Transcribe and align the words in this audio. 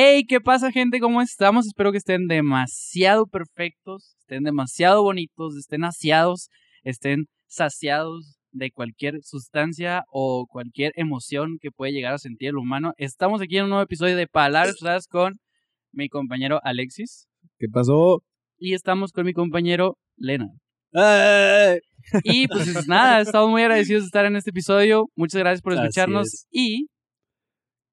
Hey, 0.00 0.26
¿qué 0.28 0.40
pasa, 0.40 0.70
gente? 0.70 1.00
¿Cómo 1.00 1.20
estamos? 1.20 1.66
Espero 1.66 1.90
que 1.90 1.98
estén 1.98 2.28
demasiado 2.28 3.26
perfectos, 3.26 4.14
estén 4.20 4.44
demasiado 4.44 5.02
bonitos, 5.02 5.56
estén 5.56 5.82
aseados, 5.82 6.50
estén 6.84 7.24
saciados 7.48 8.38
de 8.52 8.70
cualquier 8.70 9.18
sustancia 9.24 10.04
o 10.12 10.46
cualquier 10.48 10.92
emoción 10.94 11.58
que 11.60 11.72
puede 11.72 11.90
llegar 11.90 12.14
a 12.14 12.18
sentir 12.18 12.50
el 12.50 12.58
humano. 12.58 12.92
Estamos 12.96 13.42
aquí 13.42 13.56
en 13.56 13.64
un 13.64 13.70
nuevo 13.70 13.82
episodio 13.82 14.16
de 14.16 14.28
Palabras 14.28 15.08
con 15.08 15.32
mi 15.90 16.08
compañero 16.08 16.60
Alexis 16.62 17.26
¿Qué 17.58 17.66
pasó? 17.68 18.22
y 18.56 18.74
estamos 18.74 19.10
con 19.10 19.26
mi 19.26 19.32
compañero 19.32 19.98
Lena. 20.16 20.46
Y 22.22 22.46
pues 22.46 22.86
nada, 22.86 23.20
estamos 23.20 23.50
muy 23.50 23.62
agradecidos 23.62 24.04
de 24.04 24.06
estar 24.06 24.24
en 24.26 24.36
este 24.36 24.50
episodio. 24.50 25.06
Muchas 25.16 25.40
gracias 25.40 25.60
por 25.60 25.72
escucharnos 25.72 26.28
es. 26.28 26.46
y 26.52 26.86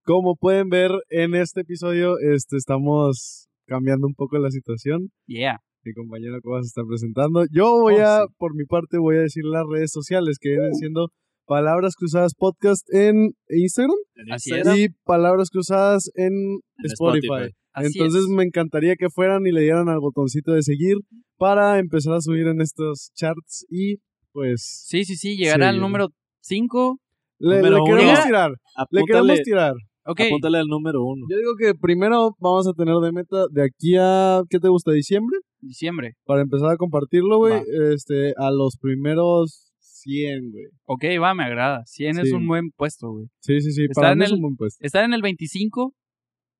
Como 0.05 0.35
pueden 0.35 0.69
ver 0.69 0.91
en 1.09 1.33
este 1.35 1.61
episodio, 1.61 2.17
este, 2.19 2.57
estamos 2.57 3.47
cambiando 3.67 4.05
un 4.07 4.13
poco 4.13 4.37
la 4.37 4.51
situación. 4.51 5.09
yeah. 5.27 5.57
Mi 5.83 5.93
compañero 5.93 6.37
que 6.41 6.49
se 6.61 6.67
está 6.67 6.81
presentando. 6.87 7.43
Yo 7.51 7.71
voy 7.79 7.95
Oh, 7.95 8.05
a, 8.05 8.25
sí. 8.27 8.33
por 8.37 8.55
mi 8.55 8.65
parte, 8.65 8.97
voy 8.97 9.17
a 9.17 9.21
decir 9.21 9.43
las 9.45 9.63
redes 9.71 9.91
sociales 9.91 10.37
que 10.39 10.49
vienen 10.49 10.73
siendo 10.73 11.09
Palabras 11.45 11.93
Cruzadas 11.95 12.33
Podcast 12.35 12.87
en 12.91 13.33
Instagram 13.49 13.95
Así 14.31 14.49
y 14.77 14.89
Palabras 15.05 15.49
Cruzadas 15.51 16.09
en, 16.15 16.33
en 16.33 16.85
Spotify. 16.85 17.27
Spotify. 17.27 17.55
Así 17.73 17.87
Entonces 17.99 18.21
es. 18.23 18.27
me 18.29 18.43
encantaría 18.43 18.95
que 18.95 19.09
fueran 19.11 19.45
y 19.45 19.51
le 19.51 19.61
dieran 19.61 19.87
al 19.89 19.99
botoncito 19.99 20.53
de 20.53 20.63
seguir 20.63 20.97
para 21.37 21.77
empezar 21.77 22.13
a 22.13 22.21
subir 22.21 22.47
en 22.47 22.61
estos 22.61 23.11
charts 23.13 23.67
y 23.69 23.97
pues 24.31 24.85
Sí, 24.87 25.05
sí, 25.05 25.15
sí, 25.15 25.37
llegará 25.37 25.69
Sí. 25.69 25.75
al 25.75 25.81
número 25.81 26.07
5. 26.41 26.97
le, 27.39 27.61
queremos 27.61 28.23
tirar. 28.25 28.51
Le 28.89 29.03
queremos 29.05 29.41
tirar. 29.43 29.73
Ok. 30.05 30.21
apúntale 30.21 30.59
al 30.59 30.67
número 30.67 31.03
uno. 31.03 31.25
Yo 31.29 31.37
digo 31.37 31.55
que 31.57 31.73
primero 31.73 32.35
vamos 32.39 32.67
a 32.67 32.73
tener 32.73 32.95
de 32.95 33.11
meta 33.11 33.45
de 33.51 33.63
aquí 33.63 33.95
a, 33.99 34.41
¿qué 34.49 34.59
te 34.59 34.69
gusta? 34.69 34.91
¿Diciembre? 34.91 35.37
Diciembre. 35.61 36.13
Para 36.25 36.41
empezar 36.41 36.69
a 36.69 36.77
compartirlo, 36.77 37.37
güey, 37.37 37.61
este, 37.93 38.33
a 38.37 38.51
los 38.51 38.77
primeros 38.79 39.71
100, 39.79 40.51
güey. 40.51 40.65
Ok, 40.85 41.03
va, 41.21 41.33
me 41.33 41.43
agrada. 41.43 41.83
100 41.85 42.19
es 42.19 42.31
un 42.31 42.47
buen 42.47 42.69
puesto, 42.71 43.11
güey. 43.11 43.25
Sí, 43.39 43.61
sí, 43.61 43.71
sí, 43.71 43.87
para 43.93 44.15
mí 44.15 44.23
es 44.23 44.31
un 44.31 44.41
buen 44.41 44.55
puesto. 44.55 44.83
Estar 44.85 45.03
en 45.03 45.13
el 45.13 45.21
25 45.21 45.93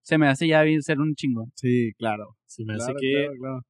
se 0.02 0.18
me 0.18 0.28
hace 0.28 0.48
ya 0.48 0.62
bien 0.64 0.82
ser 0.82 1.00
un 1.00 1.14
chingón. 1.16 1.52
Sí, 1.56 1.92
claro. 1.98 2.36
Se 2.46 2.64
me 2.64 2.76
hace 2.76 2.94
que 3.00 3.12
claro, 3.12 3.34
claro. 3.40 3.62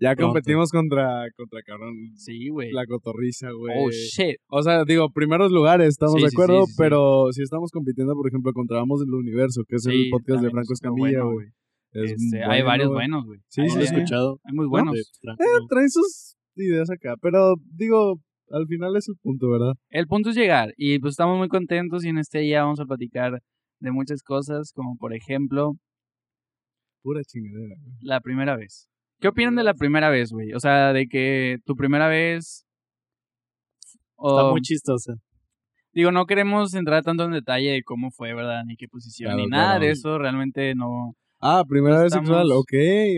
Ya 0.00 0.14
pronto. 0.14 0.32
competimos 0.32 0.70
contra, 0.70 1.24
contra 1.36 1.60
cabrón, 1.64 1.94
Sí, 2.16 2.48
güey. 2.48 2.72
la 2.72 2.84
cotorriza, 2.86 3.50
güey. 3.52 3.74
Oh, 3.78 3.90
shit. 3.90 4.36
O 4.48 4.62
sea, 4.62 4.84
digo, 4.84 5.10
primeros 5.10 5.52
lugares, 5.52 5.88
estamos 5.88 6.16
Sí, 6.16 6.22
de 6.22 6.28
acuerdo, 6.28 6.66
sí, 6.66 6.72
sí, 6.72 6.76
pero 6.78 7.26
si 7.32 7.42
estamos 7.42 7.70
compitiendo, 7.70 8.12
por 8.14 8.26
ejemplo, 8.28 8.52
contra 8.52 8.78
Vamos 8.78 9.00
del 9.00 9.14
Universo, 9.14 9.62
que 9.68 9.76
es 9.76 9.86
el 9.86 10.08
podcast 10.10 10.42
de 10.42 10.50
Franco 10.50 10.72
Escamilla, 10.72 11.22
güey. 11.22 11.48
Es 11.92 12.10
Este, 12.12 12.42
hay 12.42 12.62
varios 12.62 12.90
buenos, 12.90 13.24
güey. 13.24 13.38
Sí, 13.48 13.62
sí 13.68 13.74
lo 13.76 13.80
he 13.82 13.84
escuchado. 13.84 14.40
hay 14.44 14.54
muy 14.54 14.66
buenos. 14.66 14.96
Franco, 15.22 15.42
Eh, 15.44 15.66
traen 15.68 15.88
sus 15.90 16.34
ideas 16.56 16.90
acá, 16.90 17.14
pero 17.22 17.54
digo, 17.72 18.20
al 18.50 18.66
final 18.66 18.96
es 18.96 19.08
el 19.08 19.14
punto, 19.22 19.48
¿verdad? 19.50 19.74
El 19.90 20.06
punto 20.08 20.30
es 20.30 20.36
llegar 20.36 20.74
y 20.76 20.98
pues 20.98 21.12
estamos 21.12 21.38
muy 21.38 21.48
contentos 21.48 22.04
y 22.04 22.08
en 22.08 22.18
este 22.18 22.40
día 22.40 22.62
vamos 22.64 22.80
a 22.80 22.84
platicar 22.84 23.38
de 23.80 23.92
muchas 23.92 24.22
cosas, 24.24 24.72
como 24.74 24.96
por 24.96 25.14
ejemplo, 25.14 25.74
Pura 27.02 27.20
chingadera. 27.22 27.74
güey. 27.80 27.92
la 28.00 28.20
primera 28.20 28.56
vez. 28.56 28.88
¿Qué 29.24 29.28
opinan 29.28 29.56
de 29.56 29.64
la 29.64 29.72
primera 29.72 30.10
vez, 30.10 30.32
güey? 30.32 30.52
O 30.52 30.60
sea, 30.60 30.92
de 30.92 31.06
que 31.08 31.56
tu 31.64 31.76
primera 31.76 32.08
vez... 32.08 32.66
Está 34.22 34.50
muy 34.50 34.60
chistosa. 34.60 35.14
Digo, 35.94 36.12
no 36.12 36.26
queremos 36.26 36.74
entrar 36.74 37.02
tanto 37.02 37.24
en 37.24 37.30
detalle 37.30 37.70
de 37.70 37.82
cómo 37.82 38.10
fue, 38.10 38.34
¿verdad? 38.34 38.64
Ni 38.66 38.76
qué 38.76 38.86
posición, 38.86 39.28
Claro, 39.30 39.42
ni 39.42 39.48
nada 39.48 39.78
de 39.78 39.92
eso. 39.92 40.18
Realmente 40.18 40.74
no... 40.74 41.14
Ah, 41.40 41.64
primera 41.66 42.00
vez 42.00 42.08
Estamos- 42.08 42.28
sexual, 42.28 42.52
ok, 42.52 42.72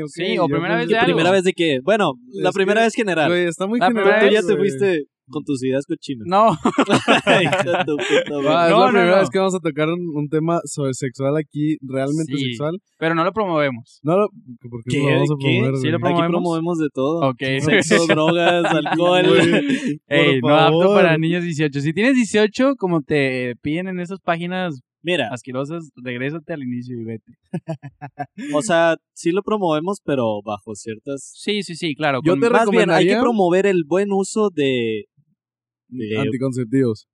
ok. 0.05 0.09
Sí, 0.11 0.39
o 0.39 0.47
primera 0.47 0.77
vez 0.77 0.87
de 0.87 0.97
algo. 0.97 1.07
Primera 1.07 1.33
vez 1.33 1.43
de 1.43 1.53
que, 1.55 1.81
bueno, 1.83 2.13
la 2.35 2.51
Es 2.51 2.55
que, 2.55 2.57
primera 2.57 2.83
vez 2.83 2.95
general. 2.95 3.29
Güey, 3.29 3.47
está 3.49 3.67
muy 3.67 3.81
La 3.81 3.89
general. 3.89 4.09
primera 4.21 4.29
Tú 4.29 4.35
ya 4.49 4.55
te 4.55 4.57
fuiste 4.57 5.05
con 5.31 5.45
tus 5.45 5.63
ideas 5.65 5.85
cochinas. 5.87 6.27
No, 6.27 6.57
tu 7.87 7.97
puta. 7.97 8.49
Ah, 8.49 8.67
es 8.67 8.71
No, 8.71 8.81
la 8.81 8.87
no, 8.87 8.87
primera 8.93 9.11
no. 9.13 9.19
vez 9.21 9.31
que 9.31 9.39
vamos 9.39 9.55
a 9.55 9.61
tocar 9.61 9.89
un, 9.89 10.01
un 10.15 10.29
tema 10.29 10.61
sobre 10.65 10.95
sexual 10.95 11.37
aquí, 11.37 11.77
realmente 11.83 12.33
Sí. 12.37 12.45
sexual. 12.51 12.79
pero 12.99 13.15
no 13.15 13.25
lo 13.25 13.33
promovemos. 13.33 14.01
No, 14.03 14.17
lo, 14.19 14.29
¿por 14.71 14.83
qué 14.85 14.97
¿Qué? 14.99 15.03
no 15.03 15.09
lo 15.11 15.15
vamos 15.17 15.31
a 15.31 15.35
¿Qué? 15.39 15.59
promover? 15.59 15.77
Sí 15.81 15.89
lo 15.89 15.99
güey? 15.99 16.13
Aquí 16.13 16.21
promovemos. 16.21 16.31
promovemos 16.31 16.79
de 16.79 16.89
todo. 16.93 17.29
Ok. 17.29 17.43
Sexo, 17.61 18.07
drogas, 18.09 18.65
alcohol. 18.67 19.27
Ey, 20.09 20.41
no 20.41 20.55
apto 20.57 20.95
para 20.95 21.17
niños 21.19 21.45
18. 21.45 21.81
Si 21.81 21.93
tienes 21.93 22.15
18, 22.15 22.75
como 22.77 23.03
te 23.03 23.55
piden 23.63 23.89
en 23.89 24.01
esas 24.01 24.21
páginas 24.21 24.81
Mira, 25.03 25.29
asquerosas, 25.31 25.91
regrésate 26.03 26.53
al 26.53 26.65
inicio 26.65 27.01
y 27.01 27.05
vete. 27.05 27.33
o 28.53 28.61
sea, 28.61 28.97
sí 29.15 29.31
lo 29.31 29.43
promovemos, 29.43 30.01
pero 30.05 30.43
bajo 30.45 30.75
ciertas... 30.75 31.31
Sí, 31.33 31.63
sí, 31.63 31.77
sí, 31.77 31.95
claro. 31.95 32.19
Yo 32.25 32.33
con- 32.33 32.41
te 32.41 32.51
Más 32.51 32.69
bien, 32.71 32.91
hay 32.91 33.05
que 33.05 33.11
recomendaría- 33.13 33.21
promover 33.21 33.67
el 33.67 33.85
buen 33.87 34.09
uso 34.11 34.51
de, 34.53 35.05
Anticonceptivos. 36.19 37.07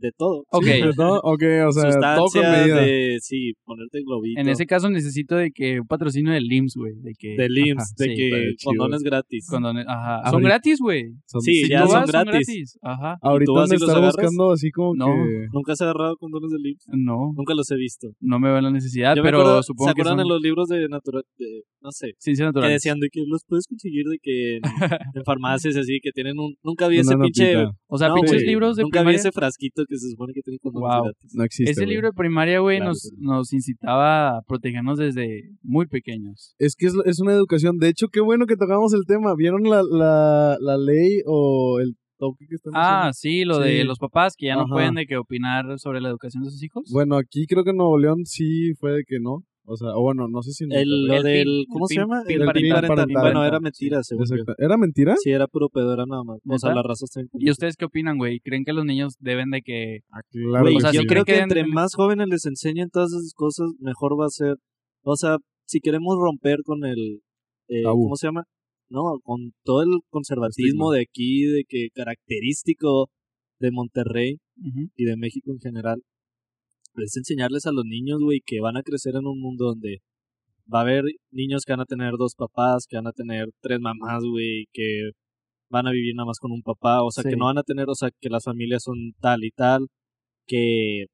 De 0.00 0.10
todo. 0.16 0.44
Ok. 0.50 0.64
Sí, 0.64 0.80
¿no? 0.96 1.16
Ok, 1.18 1.42
o 1.66 1.72
sea, 1.72 1.90
todo 2.16 2.26
con 2.32 2.42
medida. 2.42 2.80
de, 2.80 3.18
sí, 3.20 3.52
ponerte 3.64 4.02
globito. 4.02 4.40
En 4.40 4.48
ese 4.48 4.66
caso 4.66 4.90
necesito 4.90 5.36
de 5.36 5.50
que 5.50 5.80
un 5.80 5.86
patrocinio 5.86 6.32
del 6.32 6.44
LIMS, 6.44 6.74
güey. 6.76 6.92
De 7.00 7.12
que 7.18 7.36
de 7.36 7.48
LIMS, 7.48 7.94
de 7.96 8.04
Sí, 8.06 8.14
que 8.14 8.54
chido. 8.56 8.70
condones 8.76 9.02
gratis. 9.02 9.46
condones- 9.50 9.84
ajá. 9.88 10.16
Ahorita- 10.16 10.30
Son 10.30 10.42
gratis, 10.42 10.78
güey. 10.80 11.04
Son- 11.26 11.40
Sí, 11.40 11.54
Si 11.64 11.68
ya 11.70 11.86
son 11.86 12.00
vas, 12.00 12.10
gratis. 12.10 12.78
Ajá. 12.82 13.16
Ahorita 13.22 13.46
¿Tú 13.46 13.54
vas 13.54 13.64
han 13.64 13.68
de 13.70 13.76
estar 13.76 13.96
agarras? 13.96 14.14
buscando 14.16 14.52
así 14.52 14.70
como 14.70 14.94
No. 14.94 15.06
que... 15.06 15.46
¿Nunca 15.52 15.72
has 15.72 15.80
agarrado 15.80 16.16
condones 16.16 16.50
de 16.50 16.58
LIMS? 16.58 16.84
No, 16.88 17.32
Nunca 17.36 17.54
los 17.54 17.70
he 17.70 17.76
visto. 17.76 18.08
no 18.20 18.38
me 18.38 18.50
veo 18.50 18.60
la 18.60 18.70
necesidad, 18.70 19.14
Yo 19.16 19.22
me 19.22 19.28
pero 19.28 19.40
acuerdo- 19.40 19.62
supongo 19.62 19.88
¿Se 19.90 19.94
que 19.94 20.00
acuerdan 20.02 20.18
son 20.18 20.26
en 20.26 20.28
los 20.32 20.42
libros 20.42 20.68
de 20.68 20.88
natural, 20.88 21.22
de, 21.38 21.62
no 21.82 21.90
sé, 21.90 22.12
ciencias 22.18 22.44
que 22.46 22.48
naturales. 22.48 22.74
decían 22.76 22.98
de 23.00 23.08
que 23.10 23.22
los 23.26 23.42
puedes 23.46 23.66
conseguir 23.66 24.04
de 24.06 24.18
que 24.22 24.56
en, 24.56 24.62
en 25.14 25.24
farmacias 25.24 25.76
y 25.76 25.78
así, 25.78 26.00
que 26.02 26.10
tienen 26.12 26.38
un, 26.38 26.54
nunca 26.62 26.88
vi 26.88 26.98
ese 26.98 27.16
pinche. 27.16 27.54
O 27.88 27.98
sea, 27.98 28.12
pinches 28.14 28.42
libros 28.44 28.76
de 28.76 28.82
nunca 28.82 29.00
vi 29.00 29.04
primaria. 29.04 29.18
ese 29.20 29.32
frasquito 29.58 29.84
que 29.88 29.96
se 29.98 30.10
supone 30.10 30.32
que 30.32 30.40
tiene 30.42 30.58
condones 30.58 30.88
Wow. 30.88 31.04
gratis. 31.04 31.34
No 31.34 31.44
existe, 31.44 31.70
Ese 31.72 31.80
güey. 31.84 31.94
libro 31.94 32.08
de 32.08 32.12
primaria, 32.14 32.60
güey, 32.60 32.78
Claro, 32.78 32.90
nos, 32.90 33.10
nos 33.18 33.52
incitaba 33.52 34.38
a 34.38 34.42
protegernos 34.46 34.98
desde 34.98 35.42
muy 35.62 35.86
pequeños. 35.86 36.54
Es 36.58 36.74
que 36.76 36.86
es, 36.86 36.94
es 37.04 37.20
una 37.20 37.32
educación. 37.32 37.78
De 37.78 37.88
hecho, 37.88 38.08
qué 38.08 38.20
bueno 38.20 38.46
que 38.46 38.56
tocamos 38.56 38.92
el 38.94 39.04
tema. 39.06 39.34
¿Vieron 39.36 39.62
la, 39.64 39.82
la, 39.82 40.56
la 40.60 40.76
ley 40.78 41.20
o 41.26 41.78
el 41.80 41.94
toque 42.18 42.46
que 42.48 42.56
están 42.56 42.72
Ah, 42.74 43.08
haciendo? 43.08 43.12
sí, 43.14 43.44
lo 43.44 43.58
de 43.64 43.80
Sí. 43.80 43.84
los 43.84 43.98
papás 43.98 44.34
que 44.36 44.46
ya 44.46 44.54
no 44.54 44.62
Ajá. 44.62 44.72
pueden 44.72 44.94
de 44.94 45.06
que 45.06 45.16
opinar 45.16 45.78
sobre 45.78 46.00
la 46.00 46.08
educación 46.08 46.42
de 46.44 46.50
sus 46.50 46.62
hijos. 46.62 46.90
Bueno, 46.92 47.16
aquí 47.16 47.46
creo 47.46 47.64
que 47.64 47.70
en 47.70 47.76
Nuevo 47.76 47.98
León 47.98 48.24
sí 48.24 48.74
fue 48.80 48.92
de 48.92 49.04
que 49.06 49.18
no. 49.20 49.42
O 49.70 49.76
sea, 49.76 49.88
o 49.94 50.00
bueno, 50.02 50.28
no 50.28 50.40
sé 50.42 50.52
si 50.52 50.64
El, 50.70 51.06
lo 51.06 51.14
El 51.14 51.22
del, 51.22 51.44
pin- 51.46 51.64
¿cómo 51.68 51.84
el 51.84 51.88
se 51.88 51.94
pin- 51.94 52.00
llama? 52.00 52.22
pin 52.26 52.40
El 52.42 52.48
pin 52.52 52.70
parental. 52.72 52.86
parental. 52.88 53.22
Bueno, 53.22 53.44
era 53.44 53.60
mentira, 53.60 54.02
según 54.02 54.24
yo. 54.26 54.34
Exacto. 54.36 54.54
¿Era 54.64 54.76
mentira? 54.78 55.14
Sí, 55.22 55.30
era 55.30 55.46
puro 55.46 55.68
pedo, 55.68 55.92
era 55.92 56.04
nada 56.06 56.22
más. 56.24 56.38
O 56.48 56.58
sea, 56.58 56.74
la 56.74 56.82
raza 56.82 57.04
está 57.04 57.20
¿Y 57.38 57.50
ustedes 57.50 57.76
qué 57.76 57.84
opinan, 57.84 58.16
güey? 58.16 58.40
¿Creen 58.40 58.64
que 58.64 58.72
los 58.72 58.84
niños 58.86 59.14
deben 59.20 59.50
de 59.50 59.60
que... 59.62 59.98
Ah, 60.10 60.20
claro. 60.30 60.62
Güey, 60.64 60.76
o 60.76 60.80
sea, 60.80 60.92
yo 60.92 61.02
sí 61.02 61.06
creo 61.06 61.24
que 61.24 61.34
que 61.34 61.38
entre 61.40 61.66
más 61.66 61.94
jóvenes 61.94 62.28
les 62.28 62.46
enseñen 62.46 62.88
todas 62.90 63.10
esas 63.12 63.32
cosas, 63.34 63.68
mejor 63.78 64.18
va 64.18 64.24
a 64.26 64.30
ser. 64.30 64.56
O 65.02 65.16
sea, 65.16 65.36
si 65.66 65.80
queremos 65.80 66.16
romper 66.18 66.60
con 66.64 66.84
el. 66.84 67.20
eh. 67.68 67.82
¿Cómo 67.84 68.16
se 68.16 68.26
llama? 68.26 68.44
No, 68.90 69.02
con 69.22 69.52
todo 69.64 69.82
el 69.82 69.88
conservatismo 70.08 70.92
de 70.92 71.02
aquí, 71.02 71.42
de 71.44 71.64
que 71.68 71.88
característico 71.94 73.08
de 73.60 73.70
Monterrey 73.70 74.36
y 74.96 75.04
de 75.04 75.16
México 75.18 75.50
en 75.52 75.58
general, 75.58 76.00
es 77.04 77.16
enseñarles 77.16 77.66
a 77.66 77.72
los 77.72 77.84
niños, 77.84 78.18
güey, 78.20 78.40
que 78.44 78.60
van 78.60 78.76
a 78.76 78.82
crecer 78.82 79.14
en 79.16 79.26
un 79.26 79.40
mundo 79.40 79.66
donde 79.66 79.98
va 80.72 80.80
a 80.80 80.82
haber 80.82 81.04
niños 81.30 81.62
que 81.64 81.72
van 81.72 81.80
a 81.80 81.86
tener 81.86 82.12
dos 82.18 82.34
papás, 82.36 82.86
que 82.88 82.96
van 82.96 83.06
a 83.06 83.12
tener 83.12 83.46
tres 83.60 83.80
mamás, 83.80 84.22
güey, 84.24 84.66
que 84.72 85.10
van 85.70 85.86
a 85.86 85.92
vivir 85.92 86.14
nada 86.14 86.26
más 86.26 86.38
con 86.38 86.52
un 86.52 86.62
papá, 86.62 87.02
o 87.02 87.10
sea, 87.10 87.22
Sí. 87.22 87.30
que 87.30 87.36
no 87.36 87.46
van 87.46 87.58
a 87.58 87.62
tener, 87.62 87.86
o 87.88 87.94
sea, 87.94 88.10
que 88.20 88.28
las 88.30 88.44
familias 88.44 88.82
son 88.82 88.96
tal 89.20 89.44
y 89.44 89.50
tal, 89.50 89.86
que 90.46 91.06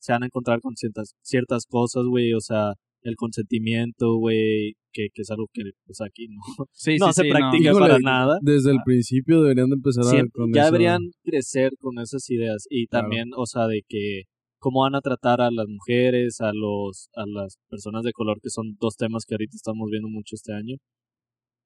se 0.00 0.12
van 0.12 0.22
a 0.22 0.26
encontrar 0.26 0.60
con 0.60 0.76
ciertas, 0.76 1.14
ciertas 1.22 1.64
cosas, 1.68 2.04
güey, 2.08 2.32
o 2.34 2.40
sea, 2.40 2.74
el 3.02 3.14
consentimiento, 3.16 4.16
güey, 4.16 4.74
que, 4.92 5.08
que 5.12 5.22
es 5.22 5.30
algo 5.30 5.46
que, 5.52 5.62
pues 5.84 6.00
aquí 6.00 6.26
no, 6.28 6.40
Sí, 6.72 6.96
no 6.98 7.08
sí, 7.08 7.12
se 7.14 7.22
sí, 7.24 7.30
practica 7.30 7.72
para 7.72 7.98
nada. 7.98 8.38
Desde 8.42 8.70
el 8.72 8.78
principio 8.84 9.42
deberían 9.42 9.68
de 9.70 9.76
empezar 9.76 10.04
a 10.04 10.10
Siempre- 10.10 10.30
con 10.34 10.52
ya 10.52 10.62
eso. 10.62 10.72
deberían 10.72 11.00
crecer 11.22 11.72
con 11.78 11.98
esas 11.98 12.28
ideas 12.30 12.66
y 12.70 12.86
Claro. 12.86 13.04
también, 13.04 13.28
o 13.36 13.46
sea, 13.46 13.66
de 13.66 13.82
que 13.88 14.22
cómo 14.66 14.80
van 14.80 14.96
a 14.96 15.00
tratar 15.00 15.40
a 15.40 15.48
las 15.52 15.68
mujeres, 15.68 16.40
a 16.40 16.50
los 16.52 17.08
a 17.14 17.22
las 17.24 17.56
personas 17.70 18.02
de 18.02 18.10
color, 18.12 18.40
que 18.42 18.50
son 18.50 18.74
dos 18.80 18.96
temas 18.96 19.24
que 19.24 19.34
ahorita 19.34 19.54
estamos 19.54 19.88
viendo 19.92 20.08
mucho 20.08 20.34
este 20.34 20.52
año. 20.52 20.74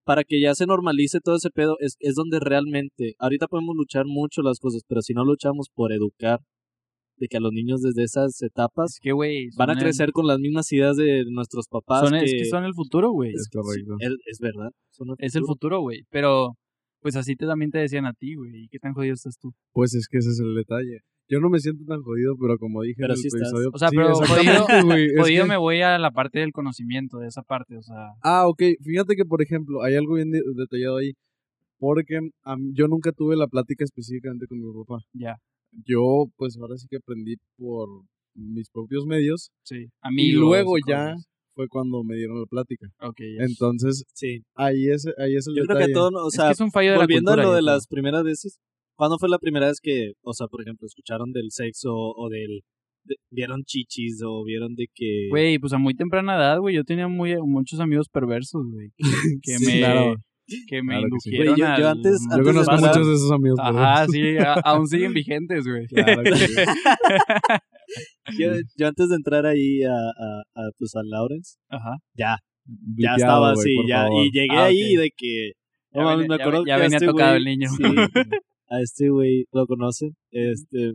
Para 0.04 0.22
que 0.22 0.38
ya 0.38 0.54
se 0.54 0.66
normalice 0.66 1.20
todo 1.24 1.36
ese 1.36 1.48
pedo, 1.48 1.76
es, 1.80 1.96
es 2.00 2.14
donde 2.14 2.40
realmente, 2.40 3.14
ahorita 3.18 3.46
podemos 3.46 3.74
luchar 3.74 4.04
mucho 4.06 4.42
las 4.42 4.58
cosas, 4.58 4.82
pero 4.86 5.00
si 5.00 5.14
no 5.14 5.24
luchamos 5.24 5.68
por 5.74 5.92
educar, 5.92 6.40
de 7.16 7.26
que 7.28 7.38
a 7.38 7.40
los 7.40 7.52
niños 7.52 7.80
desde 7.80 8.02
esas 8.02 8.40
etapas 8.42 8.92
Es 8.96 9.00
que, 9.00 9.12
güey... 9.12 9.48
van 9.56 9.70
a 9.70 9.72
son 9.74 9.78
el- 9.78 9.84
crecer 9.84 10.10
con 10.12 10.26
las 10.26 10.38
mismas 10.38 10.70
ideas 10.72 10.96
de 10.96 11.24
nuestros 11.30 11.68
papás. 11.70 12.00
son 12.06 12.14
el- 12.16 12.20
que, 12.24 12.26
Es 12.36 12.42
que 12.42 12.48
son 12.50 12.64
el 12.64 12.74
futuro, 12.74 13.12
güey. 13.12 13.30
Es 13.32 13.48
es, 14.00 14.12
es 14.26 14.38
verdad. 14.40 14.70
son 14.90 15.08
Es 15.18 15.34
el 15.36 15.44
futuro, 15.46 15.80
güey. 15.80 16.00
Pero, 16.10 16.54
pues 17.00 17.16
así 17.16 17.34
te, 17.36 17.46
también 17.46 17.70
te 17.70 17.78
decían 17.78 18.04
a 18.04 18.12
ti, 18.12 18.34
güey. 18.34 18.64
¿Y 18.64 18.68
qué 18.68 18.78
tan 18.78 18.92
jodido 18.92 19.14
estás 19.14 19.36
tú? 19.40 19.52
Pues 19.72 19.94
es 19.94 20.06
que 20.10 20.18
ese 20.18 20.30
es 20.30 20.40
el 20.40 20.54
detalle. 20.54 20.98
Yo 21.30 21.40
no 21.40 21.48
me 21.48 21.60
siento 21.60 21.84
tan 21.86 22.02
jodido, 22.02 22.36
pero 22.38 22.58
como 22.58 22.82
dije 22.82 22.96
Pero 22.98 23.14
en 23.14 23.18
el 23.18 23.22
sí 23.22 23.28
estás. 23.28 23.42
episodio... 23.42 23.70
O 23.72 23.78
sea, 23.78 23.88
sí, 23.88 23.96
pero 23.96 24.12
güey, 24.84 25.08
Jodido 25.16 25.44
que- 25.44 25.48
me 25.48 25.56
voy 25.56 25.80
a 25.80 25.96
la 25.98 26.10
parte 26.10 26.40
del 26.40 26.52
conocimiento, 26.52 27.18
de 27.18 27.28
esa 27.28 27.42
parte, 27.42 27.76
o 27.76 27.82
sea... 27.82 28.08
Ah, 28.22 28.46
ok. 28.48 28.62
Fíjate 28.82 29.14
que, 29.16 29.24
por 29.24 29.40
ejemplo, 29.40 29.82
hay 29.82 29.94
algo 29.94 30.14
bien 30.14 30.30
de- 30.32 30.42
detallado 30.56 30.96
ahí. 30.98 31.12
Porque 31.78 32.18
yo 32.74 32.88
nunca 32.88 33.12
tuve 33.12 33.36
la 33.36 33.46
plática 33.46 33.84
específicamente 33.84 34.46
con 34.46 34.58
mi 34.60 34.70
papá. 34.84 35.02
Ya, 35.14 35.36
Yo, 35.86 36.26
pues 36.36 36.58
ahora 36.60 36.76
sí 36.76 36.86
que 36.90 36.96
aprendí 36.96 37.36
por 37.56 37.88
mis 38.34 38.68
propios 38.70 39.06
medios. 39.06 39.50
sí. 39.62 39.86
y 40.16 40.32
luego 40.32 40.74
ya 40.86 41.12
cosas. 41.12 41.26
fue 41.54 41.68
cuando 41.68 42.02
me 42.04 42.16
dieron 42.16 42.38
la 42.40 42.46
plática. 42.46 42.86
Ok, 43.00 43.16
ya. 43.38 43.44
Entonces, 43.44 44.04
Sí. 44.14 44.42
ahí 44.54 44.88
es, 44.88 45.06
ahí 45.18 45.36
es 45.36 45.46
el 45.46 45.54
Yo 45.56 45.64
creo 45.64 45.86
que 45.86 45.92
todos, 45.92 46.12
o 46.14 46.28
Es 46.28 46.34
sea, 46.34 46.46
que 46.48 46.52
es 46.52 46.60
un 46.60 46.70
fallo 46.70 46.90
de 46.90 46.96
la 46.96 47.02
volviendo 47.04 47.30
cultura. 47.30 47.42
a 47.46 47.50
lo 47.50 47.54
de 47.56 47.62
las 47.62 47.86
primeras 47.86 48.24
veces, 48.24 48.58
¿cuándo 49.00 49.18
fue 49.18 49.30
la 49.30 49.38
primera 49.38 49.66
vez 49.68 49.78
que, 49.82 50.12
o 50.22 50.34
sea, 50.34 50.46
por 50.46 50.60
ejemplo, 50.60 50.86
escucharon 50.86 51.32
del 51.32 51.50
sexo 51.50 51.90
o 51.94 52.28
del, 52.28 52.60
de- 53.04 53.16
vieron 53.30 53.62
chichis 53.64 54.20
o 54.22 54.44
vieron 54.44 54.74
de 54.74 54.88
que... 54.94 55.28
Güey, 55.30 55.58
pues 55.58 55.72
a 55.72 55.78
muy 55.78 55.94
temprana 55.94 56.36
edad, 56.36 56.58
güey, 56.58 56.74
yo 56.76 56.84
tenía 56.84 57.08
muy, 57.08 57.34
muchos 57.42 57.80
amigos 57.80 58.08
perversos, 58.12 58.62
güey, 58.70 58.90
que 59.42 59.52
Sí, 59.58 59.66
me, 59.66 59.78
claro. 59.78 60.16
que 60.68 60.82
me 60.82 60.92
Claro 60.98 61.06
que 61.10 61.20
sí. 61.20 61.30
indujeron 61.30 61.54
Güey, 61.56 61.60
yo- 61.60 61.80
yo 61.82 61.88
al- 61.88 61.96
antes- 61.96 62.20
Yo 62.28 62.34
antes 62.34 62.46
de 62.46 62.52
conozco 62.52 62.76
muchos 62.86 63.06
de 63.08 63.14
esos 63.14 63.32
amigos. 63.32 63.58
Ajá, 63.62 64.06
sí, 64.06 64.36
a- 64.36 64.52
aún 64.64 64.86
siguen 64.86 65.14
vigentes, 65.14 65.64
güey. 65.66 65.86
Claro 65.86 66.22
que 66.22 66.34
sí. 66.36 66.54
yo, 68.38 68.48
yo 68.76 68.86
antes 68.88 69.08
de 69.08 69.14
entrar 69.16 69.46
ahí 69.46 69.82
a, 69.82 69.92
a, 69.92 70.40
a, 70.54 70.70
pues, 70.78 70.94
a 70.94 71.00
Lawrence, 71.04 71.56
Ajá. 71.68 71.96
ya, 72.14 72.36
ya 72.98 73.14
estaba 73.16 73.52
así, 73.52 73.74
ya, 73.88 74.02
favor. 74.04 74.26
y 74.26 74.30
llegué 74.30 74.56
Ah, 74.56 74.64
ahí 74.66 74.96
ok. 74.96 75.02
de 75.02 75.10
que... 75.16 75.52
Ya 75.92 76.00
No 76.02 76.04
mames, 76.06 76.18
venía- 76.18 76.28
me 76.28 76.38
ya 76.38 76.44
acuerdo 76.44 76.62
ve- 76.64 76.68
ya 76.68 76.76
que 76.76 76.82
venía 76.82 76.96
este 76.98 77.06
tocado 77.06 77.32
güey- 77.32 77.36
el 77.38 77.44
niño. 77.44 77.68
sí, 77.70 77.82
a 78.70 78.80
este 78.80 79.08
güey 79.10 79.44
lo 79.52 79.66
conocen, 79.66 80.16
este... 80.30 80.92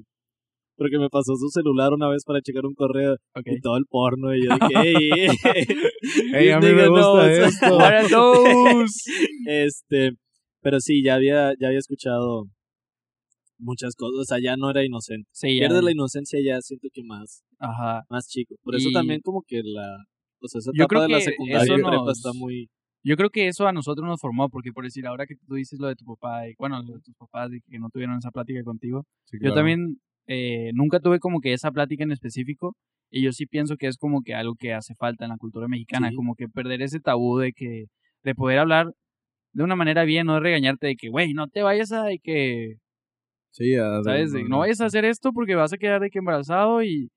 Porque 0.78 1.00
me 1.00 1.08
pasó 1.10 1.36
su 1.38 1.48
celular 1.50 1.94
una 1.94 2.10
vez 2.10 2.24
para 2.26 2.42
checar 2.42 2.66
un 2.66 2.74
correo 2.74 3.14
Ok. 3.34 3.46
y 3.46 3.62
todo 3.62 3.78
el 3.78 3.86
porno 3.88 4.36
y 4.36 4.44
yo 4.46 4.50
dije, 4.60 5.30
ey, 6.34 6.34
Ey, 6.34 6.50
a 6.50 6.60
mí 6.60 6.68
me 6.74 6.90
gusta 6.90 7.32
esto. 7.32 7.78
What 7.78 7.94
are 7.94 8.10
those? 8.10 8.94
Este, 9.48 10.12
pero 10.62 10.82
sí, 10.82 11.02
ya 11.02 11.16
había, 11.16 11.54
ya 11.62 11.68
había 11.68 11.80
escuchado 11.80 12.48
muchas 13.58 13.96
cosas, 13.96 14.20
o 14.20 14.26
sea, 14.26 14.38
ya 14.44 14.58
no 14.58 14.70
era 14.70 14.84
inocente. 14.86 15.30
Sí. 15.32 15.48
Pierdes 15.60 15.82
la 15.82 15.92
inocencia 15.94 16.40
ya 16.46 16.60
siento 16.60 16.90
que 16.92 17.04
más, 17.06 17.44
Ajá. 17.58 18.04
más 18.10 18.28
chico. 18.28 18.56
Por 18.62 18.76
eso 18.76 18.90
Y- 18.90 18.94
también 18.94 19.22
como 19.24 19.44
que 19.48 19.62
la, 19.64 19.88
o 20.42 20.48
sea, 20.50 20.60
esa 20.60 20.72
Yo 20.74 20.84
etapa 20.84 20.88
creo 20.90 21.02
de 21.04 21.10
la 21.10 21.22
secundaria 21.22 21.74
prepa 21.76 21.92
nos- 21.96 22.18
está 22.18 22.32
muy, 22.34 22.68
Yo 23.08 23.16
creo 23.18 23.30
que 23.30 23.48
eso 23.48 23.68
a 23.68 23.72
nosotros 23.72 24.08
nos 24.08 24.20
formó, 24.20 24.50
porque 24.50 24.74
por 24.74 24.84
decir, 24.84 25.06
ahora 25.06 25.28
que 25.28 25.36
tú 25.36 25.54
dices 25.54 25.80
lo 25.80 25.88
de 25.88 25.96
tu 25.96 26.06
papá, 26.06 26.48
y, 26.50 26.56
bueno, 26.58 26.82
lo 26.82 26.96
de 26.96 27.02
tus 27.02 27.14
papás, 27.16 27.52
y 27.54 27.62
que 27.62 27.78
no 27.78 27.90
tuvieron 27.90 28.18
esa 28.18 28.32
plática 28.32 28.64
contigo, 28.64 29.06
Sí, 29.26 29.38
Yo 29.38 29.42
claro. 29.42 29.56
también 29.56 29.98
eh, 30.28 30.72
nunca 30.74 31.00
tuve 31.00 31.20
como 31.20 31.40
que 31.40 31.54
esa 31.54 31.72
plática 31.72 32.04
en 32.04 32.12
específico 32.12 32.76
y 33.12 33.22
yo 33.22 33.32
sí 33.32 33.46
pienso 33.46 33.78
que 33.78 33.86
es 33.86 33.98
como 33.98 34.24
que 34.24 34.34
algo 34.34 34.56
que 34.56 34.74
hace 34.74 34.96
falta 34.96 35.24
en 35.26 35.30
la 35.30 35.38
cultura 35.38 35.68
mexicana, 35.68 36.10
Sí. 36.10 36.16
como 36.16 36.34
que 36.34 36.50
perder 36.50 36.82
ese 36.82 37.00
tabú 37.00 37.38
de 37.38 37.54
que 37.54 37.86
de 38.24 38.34
poder 38.34 38.58
hablar 38.58 38.88
de 39.54 39.64
una 39.64 39.76
manera 39.76 40.04
bien, 40.04 40.26
no 40.26 40.34
de 40.34 40.40
regañarte 40.40 40.88
de 40.88 40.96
que, 40.96 41.10
güey, 41.10 41.34
no 41.34 41.48
te 41.48 41.62
vayas 41.62 41.92
a 41.92 42.06
de 42.06 42.18
que, 42.18 42.78
Sí, 43.52 43.76
a- 43.76 44.02
¿sabes? 44.04 44.32
De, 44.34 44.44
no 44.46 44.60
vayas 44.60 44.82
a 44.82 44.86
hacer 44.88 45.06
esto 45.06 45.32
porque 45.32 45.54
vas 45.54 45.72
a 45.74 45.78
quedar 45.78 46.02
de 46.02 46.10
que 46.10 46.18
embarazado 46.20 46.82
y, 46.82 47.10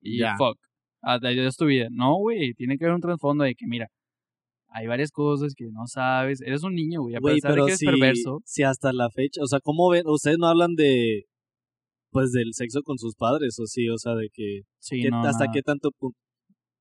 y 0.00 0.20
Ya. 0.20 0.34
fuck, 0.38 0.58
adiós 1.02 1.56
tu 1.58 1.66
vida. 1.66 1.88
No, 1.90 2.14
güey, 2.16 2.54
tiene 2.54 2.78
que 2.78 2.84
haber 2.86 2.94
un 2.94 3.02
trasfondo 3.02 3.44
de 3.44 3.54
que, 3.54 3.66
mira, 3.66 3.88
hay 4.78 4.86
varias 4.86 5.10
cosas 5.10 5.54
que 5.56 5.64
no 5.72 5.86
sabes, 5.86 6.40
eres 6.42 6.62
un 6.62 6.74
niño, 6.74 7.00
güey, 7.02 7.14
a 7.16 7.20
güey, 7.20 7.36
pesar 7.36 7.50
de 7.52 7.54
pero 7.54 7.66
que 7.66 7.76
si, 7.76 7.86
perverso. 7.86 8.40
si 8.44 8.62
hasta 8.62 8.92
la 8.92 9.08
fecha, 9.10 9.40
o 9.42 9.46
sea, 9.46 9.58
¿cómo 9.60 9.88
ven? 9.90 10.02
Ustedes 10.06 10.36
no 10.38 10.48
hablan 10.48 10.74
de, 10.74 11.24
pues, 12.10 12.32
del 12.32 12.52
sexo 12.52 12.82
con 12.82 12.98
sus 12.98 13.14
padres, 13.14 13.58
o 13.58 13.66
sí, 13.66 13.88
o 13.88 13.96
sea, 13.98 14.14
de 14.14 14.28
que, 14.32 14.62
Sí, 14.78 15.02
no, 15.10 15.22
hasta 15.22 15.46
no. 15.46 15.52
qué 15.54 15.62
tanto 15.62 15.90
punto, 15.98 16.18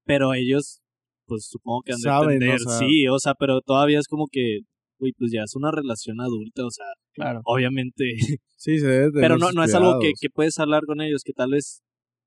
pero 0.05 0.33
ellos, 0.33 0.81
pues, 1.25 1.47
supongo 1.49 1.81
que 1.85 1.93
han 1.93 1.99
de 1.99 2.03
Saben, 2.03 2.27
o 2.27 2.31
entender, 2.33 2.59
sea- 2.59 2.79
sí, 2.79 3.07
o 3.07 3.17
sea, 3.19 3.33
pero 3.33 3.61
todavía 3.61 3.99
es 3.99 4.07
como 4.07 4.25
que, 4.29 4.59
güey, 4.99 5.13
pues 5.17 5.31
ya 5.33 5.43
es 5.43 5.55
una 5.55 5.71
relación 5.71 6.19
adulta, 6.21 6.65
o 6.65 6.71
sea, 6.71 6.85
Claro. 7.13 7.39
obviamente, 7.45 8.03
Sí, 8.57 8.79
se 8.79 8.87
debe 8.87 9.11
pero 9.21 9.37
no, 9.37 9.51
no 9.51 9.63
es 9.63 9.73
algo 9.75 9.99
que, 9.99 10.11
que 10.19 10.29
puedes 10.29 10.57
hablar 10.59 10.83
con 10.85 10.99
ellos, 11.01 11.21
que 11.23 11.33
tal 11.33 11.51
vez, 11.51 11.81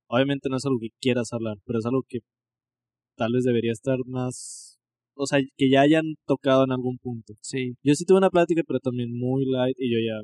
obviamente 0.08 0.48
no 0.48 0.56
es 0.56 0.64
algo 0.64 0.78
que 0.80 0.88
quieras 1.00 1.32
hablar, 1.32 1.56
pero 1.66 1.78
es 1.80 1.84
algo 1.86 2.02
que 2.08 2.20
tal 3.16 3.32
vez 3.32 3.44
debería 3.44 3.72
estar 3.72 3.98
más, 4.06 4.77
o 5.18 5.26
sea, 5.26 5.40
que 5.56 5.68
ya 5.70 5.80
hayan 5.82 6.14
tocado 6.26 6.64
en 6.64 6.72
algún 6.72 6.96
punto. 6.98 7.34
Sí. 7.42 7.74
Yo 7.82 7.94
sí 7.94 8.04
tuve 8.04 8.18
una 8.18 8.30
plática, 8.30 8.62
pero 8.66 8.78
también 8.80 9.10
muy 9.12 9.44
light, 9.46 9.76
y 9.78 9.92
yo 9.92 9.98
ya, 9.98 10.20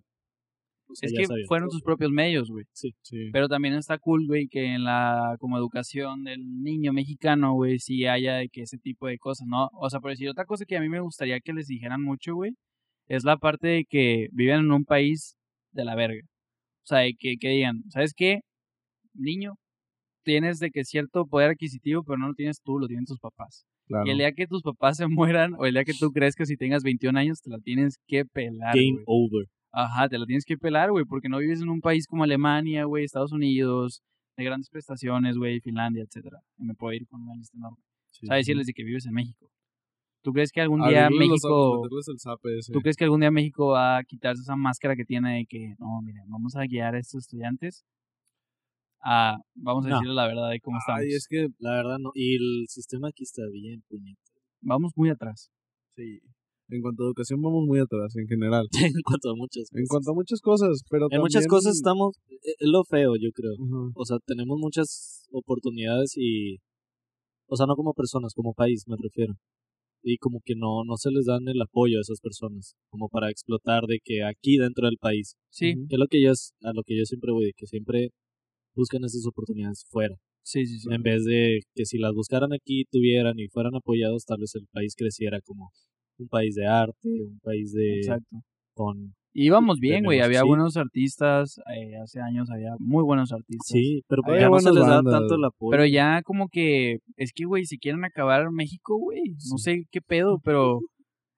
o 0.88 0.94
sea, 0.94 1.06
Es 1.08 1.12
ya 1.12 1.20
que 1.20 1.26
sabía 1.26 1.44
fueron 1.48 1.68
todo. 1.68 1.76
tus 1.78 1.82
propios 1.82 2.10
medios, 2.12 2.48
güey. 2.50 2.64
Sí. 2.72 2.90
Pero 3.32 3.48
también 3.48 3.74
está 3.74 3.98
cool, 3.98 4.26
güey, 4.26 4.46
que 4.48 4.64
en 4.74 4.84
la 4.84 5.36
como 5.40 5.58
educación 5.58 6.22
del 6.24 6.40
niño 6.62 6.92
mexicano, 6.92 7.54
güey, 7.54 7.78
sí 7.80 8.06
haya 8.06 8.36
de 8.36 8.48
que 8.48 8.62
ese 8.62 8.78
tipo 8.78 9.06
de 9.08 9.18
cosas, 9.18 9.46
¿no? 9.48 9.68
O 9.80 9.90
sea, 9.90 10.00
por 10.00 10.10
decir 10.10 10.28
otra 10.28 10.44
cosa 10.44 10.64
que 10.66 10.76
a 10.76 10.80
mí 10.80 10.88
me 10.88 11.00
gustaría 11.00 11.40
que 11.40 11.52
les 11.52 11.66
dijeran 11.66 12.02
mucho, 12.02 12.34
güey, 12.34 12.52
es 13.08 13.24
la 13.24 13.36
parte 13.38 13.68
de 13.68 13.84
que 13.88 14.28
viven 14.32 14.60
en 14.60 14.72
un 14.72 14.84
país 14.84 15.36
de 15.72 15.84
la 15.84 15.94
verga. 15.96 16.22
O 16.84 16.86
sea, 16.86 16.98
de 17.00 17.14
que, 17.18 17.36
que 17.40 17.48
digan, 17.48 17.82
¿sabes 17.90 18.12
qué? 18.14 18.40
Niño, 19.14 19.54
tienes 20.24 20.58
de 20.58 20.70
que 20.70 20.84
cierto 20.84 21.26
poder 21.26 21.50
adquisitivo, 21.52 22.02
pero 22.04 22.18
no 22.18 22.28
lo 22.28 22.34
tienes 22.34 22.60
tú, 22.62 22.78
lo 22.78 22.86
tienen 22.86 23.06
tus 23.06 23.18
papás. 23.20 23.64
Claro. 23.86 24.06
Y 24.06 24.10
el 24.10 24.18
día 24.18 24.32
que 24.32 24.46
tus 24.46 24.62
papás 24.62 24.96
se 24.96 25.06
mueran, 25.08 25.54
o 25.58 25.66
el 25.66 25.74
día 25.74 25.84
que 25.84 25.94
tú 25.94 26.10
crezcas 26.10 26.50
y 26.50 26.56
tengas 26.56 26.82
21 26.82 27.18
años, 27.18 27.40
te 27.42 27.50
la 27.50 27.58
tienes 27.58 27.98
que 28.06 28.24
pelar, 28.24 28.74
Game 28.74 28.92
güey. 28.92 29.04
over. 29.06 29.46
Ajá, 29.72 30.08
te 30.08 30.18
la 30.18 30.26
tienes 30.26 30.44
que 30.44 30.56
pelar, 30.56 30.90
güey, 30.92 31.04
porque 31.04 31.28
no 31.28 31.38
vives 31.38 31.60
en 31.60 31.68
un 31.68 31.80
país 31.80 32.06
como 32.06 32.22
Alemania, 32.24 32.84
güey, 32.84 33.04
Estados 33.04 33.32
Unidos, 33.32 34.02
de 34.36 34.44
grandes 34.44 34.70
prestaciones, 34.70 35.36
güey, 35.36 35.60
Finlandia, 35.60 36.04
etcétera. 36.04 36.38
Y 36.58 36.64
me 36.64 36.74
puedo 36.74 36.92
ir 36.92 37.06
con 37.08 37.22
una 37.22 37.34
lista 37.34 37.56
enorme. 37.56 37.78
Sí, 38.10 38.26
O 38.26 38.28
sea, 38.28 38.36
sí. 38.36 38.40
decirles 38.40 38.66
de 38.66 38.72
que 38.72 38.84
vives 38.84 39.06
en 39.06 39.12
México. 39.12 39.50
¿Tú 40.22 40.32
crees 40.32 40.52
que 40.52 40.60
algún 40.62 40.80
día 40.88 41.10
México, 41.10 41.82
tú 42.72 42.80
crees 42.80 42.96
que 42.96 43.04
algún 43.04 43.20
día 43.20 43.30
México 43.30 43.68
va 43.72 43.98
a 43.98 44.04
quitarse 44.04 44.40
esa 44.40 44.56
máscara 44.56 44.96
que 44.96 45.04
tiene 45.04 45.36
de 45.38 45.46
que, 45.46 45.74
no, 45.78 46.00
miren, 46.02 46.22
vamos 46.28 46.56
a 46.56 46.62
guiar 46.64 46.94
a 46.94 46.98
estos 46.98 47.24
estudiantes 47.24 47.84
a, 49.04 49.36
vamos 49.54 49.84
a 49.86 49.88
No. 49.90 49.94
decirles 49.96 50.16
la 50.16 50.26
verdad 50.26 50.50
de 50.50 50.60
cómo 50.60 50.78
estamos. 50.78 51.00
Ay, 51.02 51.08
es 51.12 51.26
que, 51.28 51.48
La 51.58 51.72
verdad 51.76 51.98
no. 52.00 52.10
Y 52.14 52.36
el 52.36 52.64
sistema 52.68 53.08
aquí 53.08 53.22
está 53.24 53.42
bien, 53.52 53.82
puñeta. 53.88 54.20
Vamos 54.62 54.92
muy 54.96 55.10
atrás. 55.10 55.50
sí. 55.96 56.20
En 56.70 56.80
cuanto 56.80 57.02
a 57.02 57.06
educación 57.08 57.42
vamos 57.42 57.66
muy 57.66 57.78
atrás 57.78 58.16
en 58.16 58.26
general. 58.26 58.66
en 58.98 59.02
cuanto 59.04 59.30
a 59.30 59.34
muchas 59.36 59.68
cosas. 59.68 59.80
En 59.80 59.86
cuanto 59.86 60.10
a 60.10 60.14
muchas 60.14 60.40
cosas, 60.40 60.82
pero 60.88 61.06
en 61.10 61.20
muchas 61.20 61.46
cosas 61.46 61.76
estamos, 61.76 62.16
es 62.40 62.56
lo 62.60 62.82
feo, 62.84 63.12
yo 63.20 63.28
creo. 63.34 63.52
O 63.94 64.04
sea, 64.06 64.16
tenemos 64.24 64.56
muchas 64.58 65.26
oportunidades 65.30 66.14
y, 66.16 66.56
o 67.48 67.56
sea, 67.56 67.66
no 67.66 67.76
como 67.76 67.92
personas, 67.92 68.32
como 68.34 68.54
país 68.54 68.84
me 68.88 68.96
refiero. 68.98 69.34
Y 70.02 70.16
como 70.16 70.40
que 70.42 70.54
no, 70.56 70.84
no 70.84 70.96
se 70.96 71.10
les 71.10 71.26
dan 71.26 71.46
el 71.48 71.60
apoyo 71.60 71.98
a 71.98 72.00
esas 72.00 72.20
personas, 72.20 72.74
como 72.90 73.08
para 73.10 73.30
explotar 73.30 73.82
de 73.86 73.98
que 74.02 74.24
aquí 74.24 74.56
dentro 74.56 74.86
del 74.86 74.96
país, 74.98 75.34
Sí, 75.50 75.74
que 75.88 75.96
es 75.96 75.98
lo 75.98 76.06
que 76.08 76.22
yo, 76.22 76.30
es- 76.30 76.54
a 76.62 76.72
lo 76.74 76.82
que 76.82 76.96
yo 76.96 77.04
siempre 77.04 77.30
voy, 77.32 77.52
que 77.56 77.66
siempre 77.66 78.08
buscan 78.74 79.04
esas 79.04 79.26
oportunidades 79.26 79.84
fuera. 79.88 80.16
sí, 80.42 80.66
sí, 80.66 80.78
sí. 80.80 80.88
En 80.90 81.02
vez 81.02 81.24
de 81.24 81.60
que 81.74 81.84
si 81.84 81.98
las 81.98 82.12
buscaran 82.14 82.52
aquí, 82.52 82.84
tuvieran 82.90 83.38
y 83.38 83.48
fueran 83.48 83.74
apoyados, 83.74 84.24
tal 84.24 84.38
vez 84.40 84.54
el 84.54 84.66
país 84.72 84.94
creciera 84.96 85.40
como 85.44 85.70
un 86.18 86.28
país 86.28 86.54
de 86.54 86.66
arte, 86.66 87.08
un 87.26 87.38
país 87.40 87.72
de... 87.72 87.96
Exacto. 87.98 88.36
con 88.74 89.14
íbamos 89.34 89.80
bien, 89.80 90.04
güey. 90.04 90.20
Había 90.20 90.40
sí. 90.40 90.46
buenos 90.46 90.76
artistas. 90.76 91.60
eh, 91.76 91.96
hace 92.02 92.20
años 92.20 92.48
había 92.50 92.74
muy 92.78 93.02
buenos 93.02 93.32
artistas. 93.32 93.66
Sí, 93.66 94.02
pero 94.08 94.22
Había 94.24 94.42
ya 94.42 94.48
no 94.48 94.60
se 94.60 94.72
les 94.72 94.86
da 94.86 95.02
tanto 95.02 95.34
el 95.34 95.44
apoyo. 95.44 95.70
Pero 95.70 95.86
ya 95.86 96.22
como 96.22 96.48
que, 96.48 96.98
es 97.16 97.32
que, 97.34 97.44
güey, 97.44 97.64
si 97.64 97.78
quieren 97.78 98.04
acabar 98.04 98.50
México, 98.50 98.96
güey, 98.96 99.22
no 99.50 99.58
sé 99.58 99.84
qué 99.90 100.00
pedo, 100.00 100.38
pero 100.42 100.78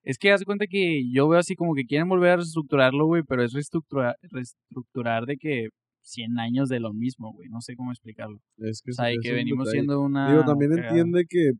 es 0.03 0.19
que 0.19 0.31
haz 0.31 0.41
de 0.41 0.47
cuenta 0.47 0.67
que 0.69 1.03
yo 1.13 1.29
veo 1.29 1.41
así 1.41 1.57
como 1.57 1.75
que 1.75 1.85
quieren 1.85 2.09
volver 2.09 2.31
a 2.31 2.37
reestructurarlo, 2.37 3.07
güey, 3.07 3.23
pero 3.27 3.43
es 3.43 3.53
reestructurar 3.53 5.27
de 5.27 5.37
que 5.37 5.69
100 6.07 6.39
años 6.39 6.69
de 6.69 6.79
lo 6.81 6.93
mismo, 6.93 7.33
güey, 7.33 7.49
no 7.49 7.61
sé 7.61 7.75
cómo 7.77 7.91
explicarlo. 7.91 8.41
Es 8.59 8.81
que 8.83 8.93
O 8.93 8.95
sea, 8.95 9.07
que 9.07 9.29
es 9.29 9.31
un 9.31 9.37
venimos 9.37 9.67
detalle. 9.67 9.79
siendo 9.79 10.01
una... 10.01 10.31
Digo, 10.31 10.45
también 10.45 10.71
cagada. 10.71 10.89
entiende 10.89 11.27
que, 11.29 11.51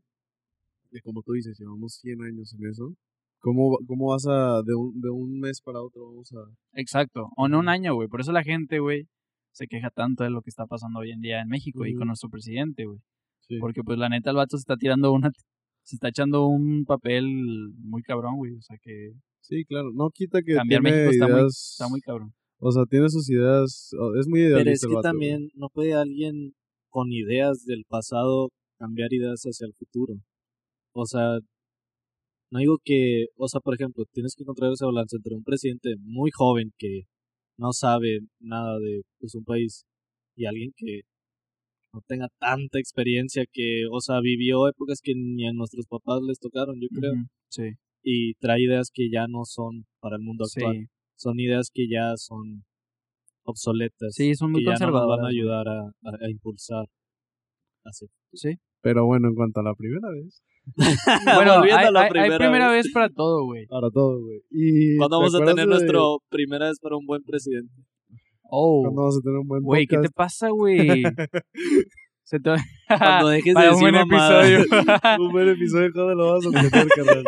que 0.89 1.01
como 1.01 1.21
tú 1.21 1.33
dices, 1.33 1.57
llevamos 1.59 1.95
100 2.01 2.21
años 2.23 2.53
en 2.53 2.69
eso. 2.69 2.95
¿Cómo, 3.39 3.77
cómo 3.85 4.07
vas 4.11 4.25
a, 4.27 4.61
de 4.63 4.73
un, 4.73 4.99
de 4.99 5.09
un 5.09 5.39
mes 5.39 5.61
para 5.61 5.81
otro, 5.81 6.07
vamos 6.07 6.31
a... 6.33 6.39
Exacto, 6.73 7.29
o 7.35 7.47
no 7.47 7.59
un 7.59 7.69
año, 7.69 7.93
güey, 7.93 8.07
por 8.07 8.21
eso 8.21 8.31
la 8.31 8.43
gente, 8.43 8.79
güey, 8.79 9.07
se 9.51 9.67
queja 9.67 9.89
tanto 9.89 10.23
de 10.23 10.29
lo 10.29 10.41
que 10.41 10.49
está 10.49 10.65
pasando 10.65 10.99
hoy 10.99 11.11
en 11.11 11.21
día 11.21 11.41
en 11.41 11.49
México 11.49 11.85
y 11.85 11.93
con 11.93 12.07
nuestro 12.07 12.29
presidente, 12.29 12.85
güey. 12.85 12.99
Sí. 13.41 13.57
Porque 13.59 13.81
pues 13.83 13.97
la 13.97 14.09
neta 14.09 14.29
el 14.31 14.35
vato 14.37 14.57
se 14.57 14.61
está 14.61 14.77
tirando 14.77 15.11
una... 15.11 15.31
Se 15.83 15.95
está 15.95 16.09
echando 16.09 16.47
un 16.47 16.83
papel 16.85 17.25
muy 17.77 18.01
cabrón, 18.03 18.35
güey. 18.35 18.55
O 18.55 18.61
sea 18.61 18.77
que 18.81 19.13
Sí, 19.47 19.63
claro. 19.63 19.91
No 19.93 20.09
quita 20.09 20.41
que 20.41 20.53
cambiar 20.55 20.81
México 20.81 21.09
está 21.09 21.27
muy, 21.29 21.47
está 21.47 21.87
muy 21.87 22.01
cabrón. 22.01 22.33
O 22.59 22.71
sea, 22.71 22.83
tiene 22.89 23.09
sus 23.09 23.29
ideas... 23.29 23.91
Es 24.19 24.27
muy 24.27 24.41
idealista 24.41 24.63
Pero 24.63 24.71
es 24.71 24.83
el 24.83 24.89
que 24.89 24.93
güey. 24.93 25.03
también 25.03 25.49
no 25.55 25.69
puede 25.69 25.93
alguien 25.93 26.53
con 26.89 27.11
ideas 27.11 27.63
del 27.65 27.83
pasado 27.87 28.49
cambiar 28.79 29.13
ideas 29.13 29.41
hacia 29.43 29.67
el 29.67 29.73
futuro. 29.73 30.15
O 30.93 31.05
sea, 31.05 31.39
no 32.51 32.59
digo 32.59 32.77
que, 32.83 33.27
o 33.35 33.47
sea, 33.47 33.59
por 33.61 33.75
ejemplo, 33.75 34.05
tienes 34.11 34.33
que 34.35 34.43
encontrar 34.43 34.71
ese 34.71 34.85
balance 34.85 35.15
entre 35.15 35.35
un 35.35 35.43
presidente 35.43 35.95
muy 35.99 36.31
joven 36.33 36.71
que 36.77 37.03
no 37.57 37.73
sabe 37.73 38.19
nada 38.39 38.79
de 38.79 39.01
pues, 39.19 39.35
un 39.35 39.43
país 39.43 39.85
y 40.35 40.45
alguien 40.45 40.71
que 40.75 41.01
no 41.93 42.01
tenga 42.07 42.27
tanta 42.39 42.79
experiencia 42.79 43.45
que, 43.51 43.83
o 43.91 43.99
sea, 43.99 44.19
vivió 44.21 44.67
épocas 44.67 44.99
que 45.01 45.13
ni 45.15 45.47
a 45.47 45.53
nuestros 45.53 45.85
papás 45.87 46.21
les 46.25 46.39
tocaron, 46.39 46.79
yo 46.79 46.87
creo, 46.89 47.13
Sí, 47.49 47.75
y 48.03 48.33
trae 48.35 48.61
ideas 48.61 48.89
que 48.93 49.09
ya 49.09 49.27
no 49.27 49.45
son 49.45 49.85
para 49.99 50.17
el 50.17 50.21
mundo 50.21 50.45
actual. 50.45 50.75
sí. 50.75 50.87
Son 51.17 51.39
ideas 51.39 51.69
que 51.73 51.87
ya 51.89 52.15
son 52.15 52.63
obsoletas. 53.43 54.13
Sí, 54.13 54.35
son 54.35 54.51
muy 54.51 54.61
que 54.63 54.71
ya 54.71 54.85
no 54.85 54.91
nos 54.91 54.93
van 54.93 55.03
a 55.03 55.05
conservadoras, 55.23 55.29
ayudar 55.33 55.67
a, 55.67 55.79
a- 55.81 56.25
a 56.25 56.29
impulsar. 56.29 56.85
Así. 57.83 58.05
Sí. 58.33 58.55
Pero 58.81 59.05
bueno, 59.05 59.29
en 59.29 59.35
cuanto 59.35 59.59
a 59.61 59.63
la 59.63 59.73
primera 59.73 60.09
vez, 60.11 60.41
Bueno, 61.35 61.61
hay, 61.63 61.71
a 61.71 61.91
la 61.91 61.99
hay- 62.01 62.05
hay 62.05 62.09
primera 62.11 62.37
primera 62.37 62.69
vez. 62.71 62.85
vez 62.85 62.93
para 62.93 63.09
todo, 63.09 63.45
güey. 63.45 63.65
para 63.69 63.89
todo, 63.89 64.19
güey. 64.21 64.41
¿Cuándo 64.97 65.17
¿te 65.17 65.19
vamos 65.23 65.35
a 65.35 65.39
tener 65.39 65.55
de- 65.55 65.65
nuestro 65.65 66.19
primera 66.29 66.67
vez 66.67 66.77
para 66.79 66.97
un 66.97 67.05
buen 67.05 67.23
presidente? 67.23 67.73
Oh, 68.49 68.81
¿Cuándo 68.83 69.01
vamos 69.01 69.17
a 69.17 69.21
tener 69.21 69.37
un 69.39 69.47
buen 69.47 69.61
güey, 69.63 69.87
¿qué 69.87 69.97
te 69.97 70.09
pasa, 70.09 70.49
güey? 70.49 71.03
Se 72.27 72.41
te... 72.41 72.49
Cuando 72.89 73.29
dejes 73.29 73.45
de 73.45 73.53
para 73.53 73.69
un 73.73 73.79
decir 73.79 73.91
buen 73.91 73.95
mamadas. 74.09 74.49
episodio. 74.49 74.65
un 75.19 75.31
buen 75.31 75.47
episodio, 75.47 75.91
¿cuándo 75.93 76.15
lo 76.15 76.33
vas 76.33 76.45
a 76.45 76.49
tener, 76.49 76.87
carnal? 76.89 77.23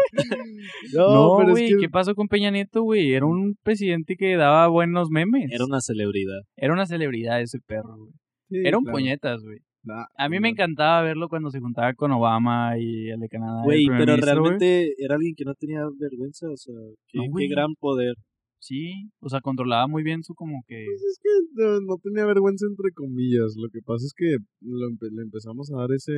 No, 0.93 1.13
No, 1.13 1.37
pero 1.37 1.51
güey, 1.51 1.63
es 1.63 1.71
que... 1.71 1.77
¿qué 1.77 1.89
pasó 1.89 2.15
con 2.15 2.27
Peña 2.27 2.51
Nieto, 2.51 2.83
güey? 2.83 3.13
Era 3.13 3.25
un 3.25 3.55
presidente 3.63 4.17
que 4.17 4.35
daba 4.35 4.67
buenos 4.67 5.09
memes. 5.09 5.49
Era 5.53 5.63
una 5.63 5.79
celebridad. 5.79 6.41
Era 6.57 6.73
una 6.73 6.85
celebridad 6.85 7.39
ese 7.39 7.59
perro, 7.65 7.95
güey. 7.95 8.11
Sí, 8.49 8.57
Era 8.65 8.77
un 8.77 8.83
claro. 8.83 8.97
puñetas, 8.97 9.41
güey. 9.41 9.59
Nah, 9.83 10.03
A 10.17 10.27
mí 10.27 10.41
me 10.41 10.49
encantaba 10.49 11.01
verlo 11.01 11.29
cuando 11.29 11.49
se 11.49 11.61
juntaba 11.61 11.93
con 11.93 12.11
Obama 12.11 12.77
y 12.77 13.09
el 13.09 13.21
de 13.21 13.29
Canadá. 13.29 13.61
Güey, 13.63 13.85
pero 13.87 14.17
realmente 14.17 14.93
era 14.97 15.15
alguien 15.15 15.33
que 15.33 15.45
no 15.45 15.53
tenía 15.53 15.79
vergüenza, 15.97 16.49
o 16.49 16.57
sea, 16.57 16.75
qué, 17.07 17.19
No, 17.19 17.37
qué 17.37 17.47
gran 17.47 17.73
poder. 17.79 18.15
Sí, 18.59 19.09
o 19.19 19.29
sea, 19.29 19.39
controlaba 19.41 19.87
muy 19.87 20.03
bien 20.03 20.21
su 20.23 20.35
como 20.35 20.63
que... 20.67 20.85
Pues 20.85 21.01
es 21.03 21.19
que 21.23 21.29
no, 21.53 21.79
no 21.79 21.97
tenía 22.03 22.25
vergüenza 22.25 22.65
entre 22.69 22.91
comillas. 22.91 23.55
Lo 23.57 23.69
que 23.69 23.81
pasa 23.81 24.05
es 24.05 24.13
que 24.15 24.37
lo 24.61 24.87
empe- 24.89 25.11
le 25.11 25.21
empezamos 25.23 25.71
a 25.71 25.77
dar 25.77 25.91
ese 25.93 26.13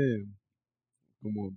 como 1.21 1.51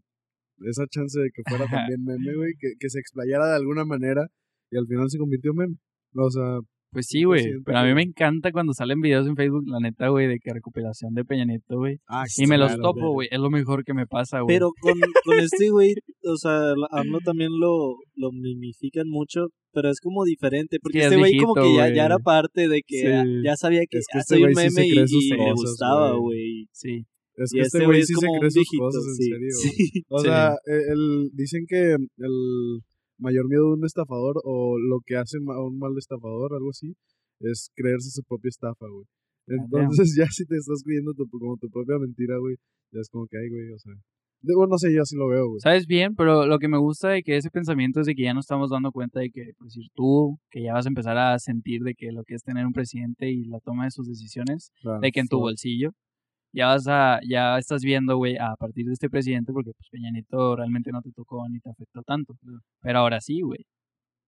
esa 0.61 0.87
chance 0.89 1.19
de 1.19 1.31
que 1.31 1.43
fuera 1.49 1.67
también 1.67 2.05
meme, 2.05 2.35
güey, 2.37 2.53
que, 2.59 2.75
que 2.79 2.91
se 2.91 2.99
explayara 3.01 3.49
de 3.49 3.57
alguna 3.57 3.85
manera 3.85 4.27
y 4.71 4.77
al 4.77 4.87
final 4.87 5.09
se 5.11 5.19
convirtió 5.19 5.53
en 5.53 5.57
meme. 5.57 5.77
O 6.17 6.31
sea, 6.31 6.59
Pues 6.95 7.07
sí, 7.09 7.25
güey. 7.25 7.45
Pero 7.67 7.79
a 7.79 7.85
mí 7.85 7.93
me 7.93 8.03
encanta 8.03 8.51
cuando 8.53 8.73
salen 8.73 9.01
videos 9.01 9.27
en 9.27 9.37
Facebook, 9.37 9.65
la 9.67 9.81
neta, 9.81 10.09
güey, 10.09 10.27
de 10.29 10.39
que 10.39 10.53
recuperación 10.55 11.13
de 11.13 11.25
Peña 11.25 11.45
Nieto, 11.45 11.77
güey. 11.77 11.99
ah, 12.09 12.25
Y 12.39 12.47
me 12.47 12.57
los 12.57 12.75
topo, 12.79 13.13
güey. 13.13 13.29
Es 13.31 13.39
lo 13.41 13.51
mejor 13.51 13.85
que 13.85 13.93
me 13.93 14.07
pasa, 14.07 14.41
güey. 14.41 14.55
Pero 14.57 14.71
con, 14.81 14.95
con 15.25 15.39
este 15.67 15.69
güey, 15.71 15.93
o 16.25 16.37
sea, 16.37 16.53
la- 16.77 16.89
AMLO 16.93 17.19
también 17.25 17.51
lo, 17.59 17.97
lo 18.15 18.31
mimifican 18.33 19.09
mucho, 19.09 19.49
pero 19.73 19.91
es 19.91 20.01
como 20.01 20.25
diferente, 20.25 20.79
porque 20.81 21.01
este 21.01 21.17
güey 21.19 21.37
como 21.37 21.55
que 21.55 21.75
ya, 21.77 21.93
ya 21.93 22.07
era 22.07 22.19
parte 22.19 22.69
de 22.69 22.81
que 22.87 22.97
Sí. 22.99 23.03
ya, 23.09 23.25
ya 23.45 23.57
sabía 23.57 23.83
que 23.91 23.99
Es 23.99 24.07
que 24.11 24.19
este 24.21 24.35
soy 24.37 24.45
un 24.45 24.53
meme 24.53 24.87
y, 24.87 24.91
y 24.91 24.95
le 24.95 25.03
cosas, 25.03 25.55
gustaba, 25.57 26.13
güey. 26.17 26.67
Sí. 26.73 27.05
Es 27.37 27.51
que 27.53 27.61
este 27.63 27.79
este 27.79 27.87
güey 27.87 28.03
sí 28.05 28.15
se 28.15 28.27
cree 28.39 28.51
sus 28.51 28.55
viejito, 28.55 28.85
cosas, 28.85 29.03
en 29.09 29.15
serio. 29.17 29.49
sí. 29.51 30.03
O 30.09 30.19
Sí. 30.21 30.25
sea, 30.27 30.55
el, 30.67 30.93
el- 30.93 31.31
dicen 31.33 31.65
que 31.69 31.95
el 31.95 32.81
mayor 33.19 33.49
miedo 33.49 33.69
de 33.69 33.75
un 33.75 33.85
estafador 33.85 34.41
o 34.45 34.79
lo 34.79 35.01
que 35.05 35.17
hace 35.17 35.39
a 35.39 35.61
un 35.63 35.79
mal 35.79 35.93
estafador, 35.99 36.53
algo 36.55 36.71
así, 36.71 36.95
es 37.41 37.71
creerse 37.75 38.11
su 38.11 38.23
propia 38.23 38.49
estafa, 38.49 38.87
güey. 38.89 39.05
Entonces 39.47 40.15
ya 40.19 40.27
si 40.31 40.47
te 40.47 40.57
estás 40.57 40.83
creyendo 40.85 41.13
tu, 41.15 41.29
como 41.29 41.57
tu 41.57 41.69
propia 41.71 41.99
mentira, 41.99 42.39
güey, 42.39 42.57
ya 42.93 43.01
es 43.01 43.09
como 43.11 43.27
que, 43.27 43.37
ay, 43.39 43.49
güey, 43.51 43.71
o 43.73 43.79
sea... 43.79 43.93
de- 44.43 44.55
Bueno, 44.55 44.71
no 44.73 44.79
sé, 44.79 44.93
yo 44.95 45.03
así 45.03 45.17
lo 45.17 45.29
veo, 45.29 45.49
güey. 45.49 45.61
Sabes 45.61 45.87
bien, 45.87 46.15
pero 46.15 46.47
lo 46.47 46.59
que 46.59 46.69
me 46.69 46.79
gusta 46.79 47.09
de 47.11 47.23
que 47.23 47.37
ese 47.37 47.51
pensamiento 47.51 48.01
es 48.01 48.07
de 48.07 48.15
que 48.15 48.23
ya 48.25 48.35
no 48.35 48.41
estamos 48.41 48.71
dando 48.71 48.91
cuenta 48.93 49.21
de 49.21 49.31
que, 49.31 49.53
por 49.59 49.67
decir, 49.67 49.85
tú, 49.95 50.39
que 50.51 50.63
ya 50.63 50.73
vas 50.73 50.87
a 50.87 50.89
empezar 50.89 51.17
a 51.19 51.39
sentir 51.39 51.83
de 51.83 51.95
que 51.95 52.13
lo 52.13 52.25
que 52.25 52.35
es 52.35 52.43
tener 52.43 52.65
un 52.67 52.73
presidente 52.73 53.31
y 53.31 53.45
la 53.45 53.61
toma 53.61 53.85
de 53.85 53.91
sus 53.91 54.07
decisiones, 54.09 54.71
Claro. 54.81 55.01
de 55.01 55.11
que 55.13 55.21
en 55.21 55.29
tu 55.29 55.39
bolsillo, 55.39 55.91
ya 56.55 56.67
vas 56.69 56.87
a, 56.87 57.19
ya 57.29 57.59
estás 57.59 57.83
viendo, 57.83 58.17
güey, 58.17 58.37
a 58.37 58.55
partir 58.57 58.87
de 58.87 58.93
este 58.93 59.11
presidente, 59.11 59.53
porque 59.53 59.73
pues 59.77 59.89
Peña 59.91 60.11
Nieto 60.13 60.55
realmente 60.57 60.91
no 60.93 61.03
te 61.03 61.11
tocó 61.11 61.47
ni 61.49 61.59
te 61.59 61.71
afectó 61.71 62.03
tanto. 62.03 62.35
Pero 62.81 62.99
ahora 63.01 63.21
sí, 63.21 63.41
güey. 63.43 63.67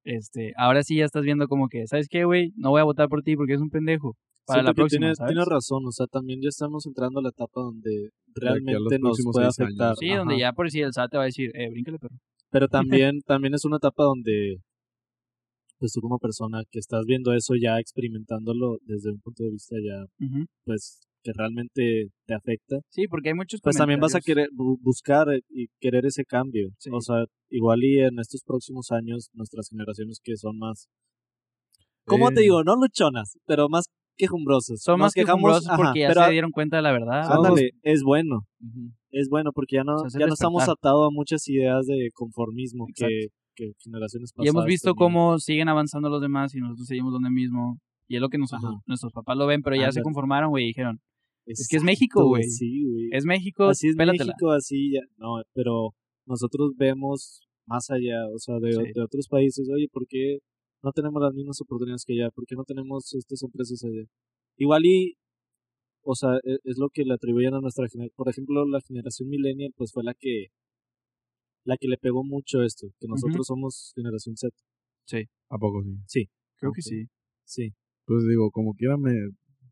Este, 0.05 0.53
ahora 0.57 0.83
sí 0.83 0.97
ya 0.97 1.05
estás 1.05 1.23
viendo 1.23 1.47
como 1.49 1.69
que, 1.69 1.87
¿sabes 1.87 2.09
qué, 2.09 2.25
güey? 2.25 2.53
No 2.57 2.71
voy 2.71 2.81
a 2.81 2.85
votar 2.85 3.09
por 3.09 3.23
ti 3.23 3.37
porque 3.37 3.55
es 3.55 3.61
un 3.61 3.71
pendejo. 3.71 4.15
Para 4.45 4.59
Siento 4.59 4.71
la 4.71 4.75
próxima, 4.75 5.01
tiene, 5.01 5.15
¿sabes? 5.17 5.33
tiene 5.35 5.45
razón, 5.45 5.83
o 5.87 5.91
sea, 5.91 6.07
también 6.07 6.41
ya 6.41 6.49
estamos 6.49 6.87
entrando 6.87 7.19
a 7.19 7.23
la 7.23 7.31
etapa 7.31 7.61
donde 7.61 8.11
realmente 8.35 8.99
nos 9.01 9.19
puede 9.33 9.47
seis 9.47 9.59
años. 9.59 9.81
afectar. 9.81 9.97
Sí, 9.97 10.09
donde 10.15 10.35
Ajá. 10.35 10.41
ya 10.41 10.53
por 10.53 10.67
decir 10.67 10.85
el 10.85 10.93
SAT 10.93 11.11
te 11.11 11.17
va 11.17 11.25
a 11.25 11.27
decir, 11.27 11.51
eh, 11.55 11.69
bríncale, 11.71 11.99
perro. 11.99 12.17
Pero 12.51 12.69
también, 13.11 13.21
también 13.23 13.55
es 13.55 13.65
una 13.65 13.79
etapa 13.79 14.05
donde, 14.05 14.59
pues 15.79 15.93
tú 15.93 16.01
como 16.01 16.19
persona 16.19 16.63
que 16.71 16.79
estás 16.79 17.05
viendo 17.07 17.33
eso 17.33 17.55
ya 17.61 17.79
experimentándolo 17.81 18.79
desde 18.83 19.11
un 19.11 19.19
punto 19.21 19.43
de 19.43 19.51
vista 19.51 19.75
ya, 19.83 20.05
Ujú. 20.25 20.47
pues, 20.65 21.01
que 21.27 21.33
realmente 21.37 22.09
te 22.27 22.35
afecta, 22.35 22.77
Sí, 22.91 23.07
porque 23.09 23.31
hay 23.31 23.35
muchos 23.35 23.61
pues 23.63 23.77
también 23.77 23.99
vas 24.01 24.15
a 24.15 24.21
querer 24.21 24.49
bu- 24.57 24.79
buscar 24.81 25.29
eh, 25.35 25.41
y 25.49 25.67
querer 25.81 26.07
ese 26.07 26.25
cambio. 26.25 26.69
Sí. 26.79 26.91
O 26.93 27.01
sea, 27.01 27.25
igual 27.51 27.83
y 27.83 27.99
en 28.01 28.19
estos 28.21 28.43
próximos 28.47 28.91
años, 28.93 29.29
nuestras 29.35 29.69
generaciones 29.69 30.21
que 30.23 30.37
son 30.37 30.57
más, 30.59 30.87
¿cómo 32.07 32.31
te 32.31 32.41
Eh, 32.41 32.43
digo? 32.45 32.63
No 32.65 32.77
luchonas, 32.77 33.39
pero 33.47 33.69
más 33.69 33.87
quejumbrosas. 34.17 34.81
Son 34.81 34.99
Nos 34.99 35.07
más 35.07 35.15
que 35.15 35.23
quejamos, 35.23 35.67
ajá, 35.67 35.77
porque 35.77 36.01
ya 36.01 36.09
pero 36.09 36.25
se 36.25 36.31
dieron 36.33 36.51
cuenta 36.53 36.77
de 36.77 36.83
la 36.83 36.93
verdad. 36.93 37.31
ándale, 37.33 37.71
es 37.83 38.03
bueno. 38.03 38.41
Ujú. 38.61 38.93
es 39.11 39.29
bueno 39.29 39.51
porque 39.53 39.77
ya 39.77 39.85
no, 39.85 39.97
ya 40.19 40.27
no 40.27 40.35
estamos 40.35 40.69
atados 40.69 41.09
a 41.09 41.11
muchas 41.13 41.47
ideas 41.49 41.87
de 41.87 42.11
conformismo 42.15 42.87
que, 42.95 43.29
que 43.55 43.73
generaciones 43.83 44.31
Y 44.37 44.43
hemos 44.49 44.53
pasadas 44.55 44.67
visto 44.69 44.93
tenían. 44.93 44.99
cómo 45.13 45.39
siguen 45.39 45.69
avanzando 45.69 46.09
los 46.09 46.21
demás 46.21 46.55
y 46.55 46.61
nosotros 46.61 46.87
seguimos 46.87 47.13
donde 47.13 47.31
mismo. 47.31 47.79
Y 48.09 48.15
es 48.17 48.21
lo 48.23 48.29
que 48.29 48.39
nosotros, 48.39 48.77
nuestros 48.87 49.13
papás 49.13 49.37
lo 49.37 49.47
ven, 49.47 49.63
pero 49.63 49.75
ya 49.75 49.91
se 49.91 50.01
conformaron, 50.01 50.51
güey, 50.51 50.65
y 50.65 50.67
dijeron, 50.69 51.01
es 51.47 51.69
que 51.69 51.77
es 51.77 51.83
México, 51.83 52.27
güey. 52.27 52.45
Sí, 52.45 52.85
güey. 52.85 53.09
es 53.13 53.25
México, 53.25 53.65
Así 53.65 53.89
es 53.89 53.97
pélatela. 53.97 54.27
México, 54.33 54.51
así 54.51 54.93
ya. 54.93 55.01
No, 55.17 55.43
pero 55.55 55.91
nosotros 56.27 56.73
vemos 56.77 57.41
más 57.67 57.91
allá, 57.91 58.27
o 58.35 58.39
sea, 58.39 58.59
de, 58.61 58.73
Sí. 58.73 58.93
de 58.95 59.03
otros 59.03 59.29
países. 59.29 59.69
Oye, 59.69 59.89
¿por 59.93 60.07
qué 60.09 60.39
no 60.83 60.93
tenemos 60.93 61.21
las 61.23 61.35
mismas 61.35 61.61
oportunidades 61.61 62.05
que 62.05 62.15
allá? 62.15 62.31
¿Por 62.31 62.45
qué 62.47 62.55
no 62.57 62.65
tenemos 62.65 63.13
estas 63.15 63.43
empresas 63.43 63.83
allá? 63.85 64.05
Igual 64.59 64.85
y, 64.87 65.15
o 66.03 66.15
sea, 66.15 66.37
e- 66.45 66.59
es, 66.65 66.79
lo 66.79 66.89
que 66.91 67.05
le 67.05 67.15
atribuyen 67.15 67.55
a 67.55 67.61
nuestra 67.61 67.89
generación. 67.89 68.15
Por 68.17 68.29
ejemplo, 68.29 68.65
la 68.67 68.81
generación 68.81 69.29
millennial, 69.29 69.73
pues 69.77 69.93
fue 69.93 70.05
la 70.05 70.15
que 70.15 70.47
la 71.65 71.77
que 71.77 71.89
le 71.89 71.97
pegó 71.99 72.23
mucho 72.23 72.63
esto, 72.63 72.87
que 73.01 73.09
nosotros 73.09 73.45
somos 73.47 73.93
generación 73.97 74.37
Z. 74.37 74.55
¿A 75.51 75.59
poco 75.59 75.83
sí? 76.07 76.29
Creo 76.59 76.71
Ok. 76.71 76.77
que 76.77 76.83
sí. 76.83 77.05
Sí, 77.45 77.71
Pues 78.05 78.25
digo, 78.29 78.51
como 78.53 78.75
quiera 78.75 78.97
me, 78.97 79.11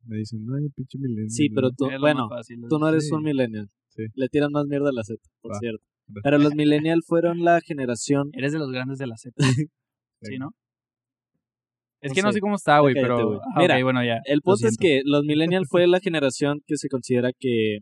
me 0.06 0.16
dicen, 0.18 0.40
ay, 0.56 0.68
pinche 0.74 0.98
milenio. 0.98 1.28
sí, 1.30 1.48
pero 1.50 1.70
tú, 1.70 1.88
bueno, 2.00 2.28
fácil, 2.28 2.58
tú 2.68 2.78
no 2.78 2.88
eres 2.88 3.08
Sí. 3.08 3.14
un 3.14 3.22
millennial. 3.22 3.68
Sí. 3.88 4.02
Le 4.14 4.28
tiran 4.28 4.50
más 4.52 4.66
mierda 4.66 4.88
a 4.90 4.92
la 4.92 5.02
Z, 5.04 5.20
por 5.40 5.52
Va. 5.52 5.58
cierto. 5.58 5.82
Pero 6.22 6.38
los 6.38 6.54
millennial 6.54 7.00
fueron 7.06 7.42
la 7.44 7.60
generación 7.62 8.28
Eres 8.34 8.52
de 8.52 8.58
los 8.58 8.70
grandes 8.70 8.98
de 8.98 9.06
la 9.06 9.16
Z. 9.16 9.34
sí, 10.22 10.38
¿no? 10.38 10.50
Es 12.02 12.10
No 12.10 12.14
que 12.14 12.22
no 12.22 12.32
sé. 12.32 12.40
cómo 12.40 12.56
está, 12.56 12.80
güey, 12.80 12.94
pero... 12.94 13.26
güey. 13.26 13.38
ah, 13.54 13.60
Mira, 13.60 13.76
ok, 13.78 13.82
bueno, 13.84 14.04
ya. 14.04 14.18
El 14.26 14.40
punto 14.42 14.66
es 14.68 14.76
que 14.78 15.00
los 15.04 15.24
millennials 15.24 15.66
fue 15.70 15.86
la 15.86 16.00
generación 16.02 16.60
que 16.66 16.76
se 16.76 16.88
considera 16.88 17.30
que, 17.38 17.78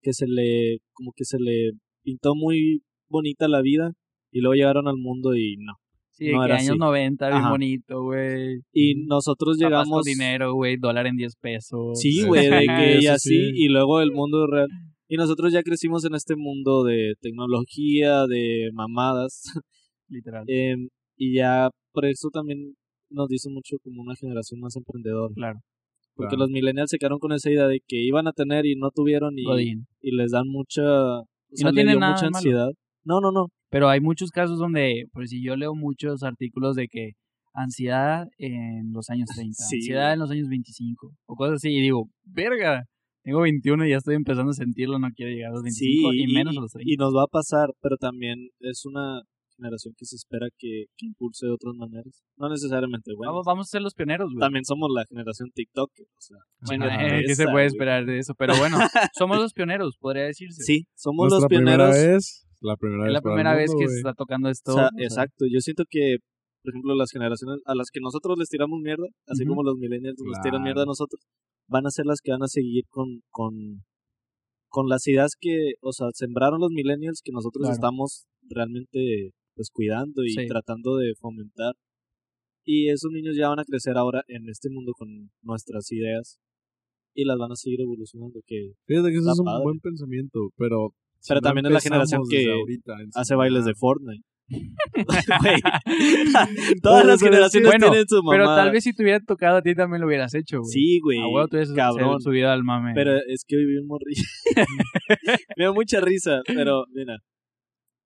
que 0.00 0.12
se 0.14 0.26
le, 0.26 0.78
como 0.94 1.12
que 1.14 1.24
se 1.24 1.36
le 1.38 1.72
pintó 2.02 2.34
muy 2.34 2.82
bonita 3.08 3.48
la 3.48 3.60
vida 3.60 3.92
y 4.32 4.40
luego 4.40 4.54
llegaron 4.54 4.88
al 4.88 4.96
mundo 4.96 5.34
y 5.36 5.56
no. 5.58 5.74
Sí, 6.12 6.26
de 6.26 6.32
no 6.32 6.40
que 6.40 6.44
era 6.46 6.54
años 6.56 6.70
así. 6.70 6.78
90, 6.78 7.26
bien 7.28 7.38
Ajá. 7.40 7.50
bonito, 7.50 8.02
güey. 8.02 8.60
Y 8.72 9.04
nosotros 9.06 9.56
llegamos... 9.58 9.88
con 9.88 10.02
dinero, 10.02 10.54
güey, 10.54 10.76
dólar 10.76 11.06
en 11.06 11.16
10 11.16 11.36
pesos. 11.36 11.98
Sí, 12.00 12.22
güey, 12.24 12.48
de 12.48 12.66
que 12.66 12.98
y 13.02 13.06
así, 13.06 13.28
sí. 13.30 13.50
y 13.54 13.68
luego 13.68 14.00
el 14.00 14.12
mundo 14.12 14.46
real. 14.46 14.68
Y 15.08 15.16
nosotros 15.16 15.52
ya 15.52 15.62
crecimos 15.62 16.04
en 16.04 16.14
este 16.14 16.36
mundo 16.36 16.84
de 16.84 17.14
tecnología, 17.20 18.26
de 18.26 18.70
mamadas, 18.72 19.42
Literal. 20.08 20.44
em, 20.48 20.88
y 21.16 21.34
ya 21.36 21.70
por 21.92 22.04
eso 22.06 22.28
también 22.32 22.74
nos 23.10 23.28
dicen 23.28 23.52
mucho 23.52 23.76
como 23.82 24.02
una 24.02 24.14
generación 24.16 24.60
más 24.60 24.76
emprendedora. 24.76 25.32
claro. 25.34 25.60
Porque 26.14 26.36
Claro. 26.36 26.44
los 26.44 26.50
millennials 26.50 26.90
se 26.90 26.98
quedaron 26.98 27.18
con 27.18 27.32
esa 27.32 27.50
idea 27.50 27.66
de 27.66 27.80
que 27.86 27.96
iban 28.04 28.26
a 28.28 28.32
tener 28.32 28.66
y 28.66 28.76
no 28.76 28.90
tuvieron 28.90 29.38
y, 29.38 29.44
Godín. 29.44 29.86
y 30.02 30.14
les 30.14 30.30
dan 30.32 30.46
mucha, 30.46 30.82
o 31.20 31.26
sea, 31.52 31.64
no 31.64 31.70
le 31.70 31.74
tiene 31.74 31.92
dio 31.92 32.00
nada 32.00 32.12
mucha 32.12 32.24
de 32.26 32.30
malo. 32.32 32.36
ansiedad. 32.38 32.68
No, 33.04 33.20
no, 33.22 33.32
no. 33.32 33.46
Pero 33.72 33.88
hay 33.88 34.00
muchos 34.00 34.30
casos 34.30 34.58
donde, 34.58 35.06
por 35.12 35.26
si 35.26 35.42
yo 35.42 35.56
leo 35.56 35.74
muchos 35.74 36.22
artículos 36.22 36.76
de 36.76 36.86
que 36.88 37.12
ansiedad 37.54 38.26
en 38.38 38.92
los 38.92 39.10
años 39.10 39.26
30, 39.34 39.54
Sí. 39.68 39.76
ansiedad 39.76 40.12
en 40.12 40.18
los 40.20 40.30
años 40.30 40.48
25, 40.48 41.10
o 41.26 41.34
cosas 41.34 41.56
así, 41.56 41.70
y 41.70 41.80
digo, 41.80 42.08
verga, 42.24 42.84
tengo 43.24 43.40
21 43.40 43.86
y 43.86 43.90
ya 43.90 43.96
estoy 43.98 44.14
empezando 44.16 44.50
a 44.50 44.54
sentirlo, 44.54 44.98
no 44.98 45.08
quiero 45.14 45.32
llegar 45.32 45.50
a 45.50 45.54
los 45.54 45.62
25 45.62 46.10
Sí, 46.12 46.20
y 46.22 46.32
menos 46.32 46.56
a 46.56 46.60
los 46.60 46.70
30. 46.72 46.92
y 46.92 46.96
nos 46.96 47.14
va 47.14 47.22
a 47.24 47.26
pasar, 47.30 47.68
pero 47.80 47.96
también 47.96 48.48
es 48.60 48.84
una 48.84 49.22
generación 49.56 49.94
que 49.96 50.06
se 50.06 50.16
espera 50.16 50.46
que, 50.58 50.86
que 50.96 51.06
impulse 51.06 51.46
de 51.46 51.52
otras 51.52 51.74
maneras. 51.76 52.22
No 52.36 52.48
necesariamente 52.48 53.12
bueno. 53.16 53.32
vamos, 53.32 53.44
vamos 53.46 53.68
a 53.68 53.70
ser 53.70 53.82
los 53.82 53.94
pioneros, 53.94 54.30
güey. 54.32 54.40
También 54.40 54.64
somos 54.64 54.88
la 54.92 55.04
generación 55.08 55.50
TikTok. 55.54 55.90
O 56.00 56.20
sea, 56.20 56.38
Bueno, 56.66 56.86
eh, 56.86 57.22
¿qué 57.26 57.34
se 57.36 57.44
puede 57.44 57.54
güey. 57.54 57.66
esperar 57.66 58.04
de 58.06 58.18
eso? 58.18 58.34
Pero 58.36 58.56
bueno, 58.58 58.78
somos 59.16 59.38
los 59.42 59.52
pioneros, 59.52 59.96
podría 60.00 60.24
decirse. 60.24 60.62
Sí, 60.64 60.86
somos 60.96 61.30
Nuestra 61.30 61.40
los 61.40 61.46
primera 61.48 61.90
pioneros. 61.90 62.14
vez, 62.14 62.46
la 62.62 62.76
primera 62.76 63.02
es 63.02 63.06
vez 63.08 63.12
la 63.14 63.20
primera 63.22 63.54
vez 63.54 63.68
mundo, 63.70 63.78
que 63.80 63.84
güey. 63.86 63.94
se 63.94 63.98
está 64.00 64.14
tocando 64.14 64.48
esto. 64.48 64.72
O 64.72 64.74
sea, 64.74 64.86
o 64.86 64.96
sea, 64.96 65.04
exacto. 65.06 65.44
Yo 65.50 65.60
siento 65.60 65.84
que, 65.88 66.16
por 66.62 66.72
ejemplo, 66.72 66.94
las 66.94 67.10
generaciones 67.10 67.60
a 67.66 67.74
las 67.74 67.88
que 67.92 68.00
nosotros 68.00 68.38
les 68.38 68.48
tiramos 68.48 68.80
mierda, 68.80 69.06
así 69.26 69.42
Ujú. 69.44 69.50
como 69.50 69.62
los 69.64 69.76
millennials 69.76 70.16
nos 70.24 70.40
tiran 70.42 70.60
Claro. 70.60 70.64
mierda 70.64 70.82
a 70.82 70.86
nosotros, 70.86 71.20
van 71.68 71.86
a 71.86 71.90
ser 71.90 72.06
las 72.06 72.20
que 72.22 72.32
van 72.32 72.42
a 72.42 72.48
seguir 72.48 72.84
con, 72.90 73.22
con, 73.30 73.84
con 74.68 74.88
las 74.88 75.06
ideas 75.06 75.32
que, 75.38 75.74
o 75.82 75.92
sea, 75.92 76.08
sembraron 76.14 76.60
los 76.60 76.70
millennials 76.70 77.20
que 77.22 77.32
nosotros 77.32 77.62
Claro. 77.62 77.74
estamos 77.74 78.26
realmente 78.48 79.30
pues 79.54 79.68
cuidando 79.70 80.24
y 80.24 80.30
Sí. 80.30 80.46
tratando 80.46 80.96
de 80.96 81.12
fomentar. 81.20 81.74
Y 82.64 82.88
esos 82.88 83.10
niños 83.12 83.36
ya 83.36 83.48
van 83.48 83.58
a 83.58 83.64
crecer 83.64 83.96
ahora 83.98 84.22
en 84.28 84.48
este 84.48 84.70
mundo 84.70 84.92
con 84.96 85.08
nuestras 85.42 85.90
ideas 85.92 86.38
y 87.14 87.24
las 87.26 87.36
van 87.36 87.52
a 87.52 87.56
seguir 87.56 87.80
evolucionando, 87.82 88.40
que 88.46 88.72
Fíjate 88.86 89.10
que 89.10 89.16
eso 89.18 89.30
es 89.32 89.38
un 89.40 89.44
padre. 89.44 89.64
buen 89.64 89.80
pensamiento, 89.80 90.38
pero... 90.56 90.94
si 91.22 91.28
Pero 91.28 91.40
no 91.40 91.44
también 91.44 91.66
es 91.66 91.72
la 91.72 91.80
generación 91.80 92.22
que 92.28 92.50
ahorita 92.50 92.92
a 92.92 93.20
hace 93.20 93.34
bailes 93.36 93.64
de 93.64 93.74
Fortnite. 93.74 94.24
Todas 96.82 97.06
las 97.06 97.20
Pero 97.20 97.30
generaciones 97.30 97.68
bueno, 97.70 97.90
tienen 97.90 98.08
su 98.08 98.22
mamá. 98.22 98.32
Pero 98.32 98.46
tal 98.46 98.70
vez 98.72 98.84
si 98.84 98.92
te 98.92 99.02
hubiera 99.02 99.20
tocado 99.20 99.58
a 99.58 99.62
ti 99.62 99.74
también 99.74 100.00
lo 100.00 100.08
hubieras 100.08 100.34
hecho, 100.34 100.58
güey. 100.58 100.72
Sí, 100.72 101.00
güey. 101.00 101.18
A 101.18 101.28
huevo 101.28 101.48
cabrón. 101.74 102.20
subido 102.20 102.50
al 102.50 102.64
mame. 102.64 102.92
Pero 102.94 103.16
es 103.28 103.44
que 103.46 103.56
hoy 103.56 103.66
vi 103.66 103.76
un 103.78 103.86
morrillo. 103.86 104.22
Me 105.56 105.64
da 105.64 105.72
mucha 105.72 106.00
risa, 106.00 106.42
pero 106.46 106.84
mira. 106.92 107.16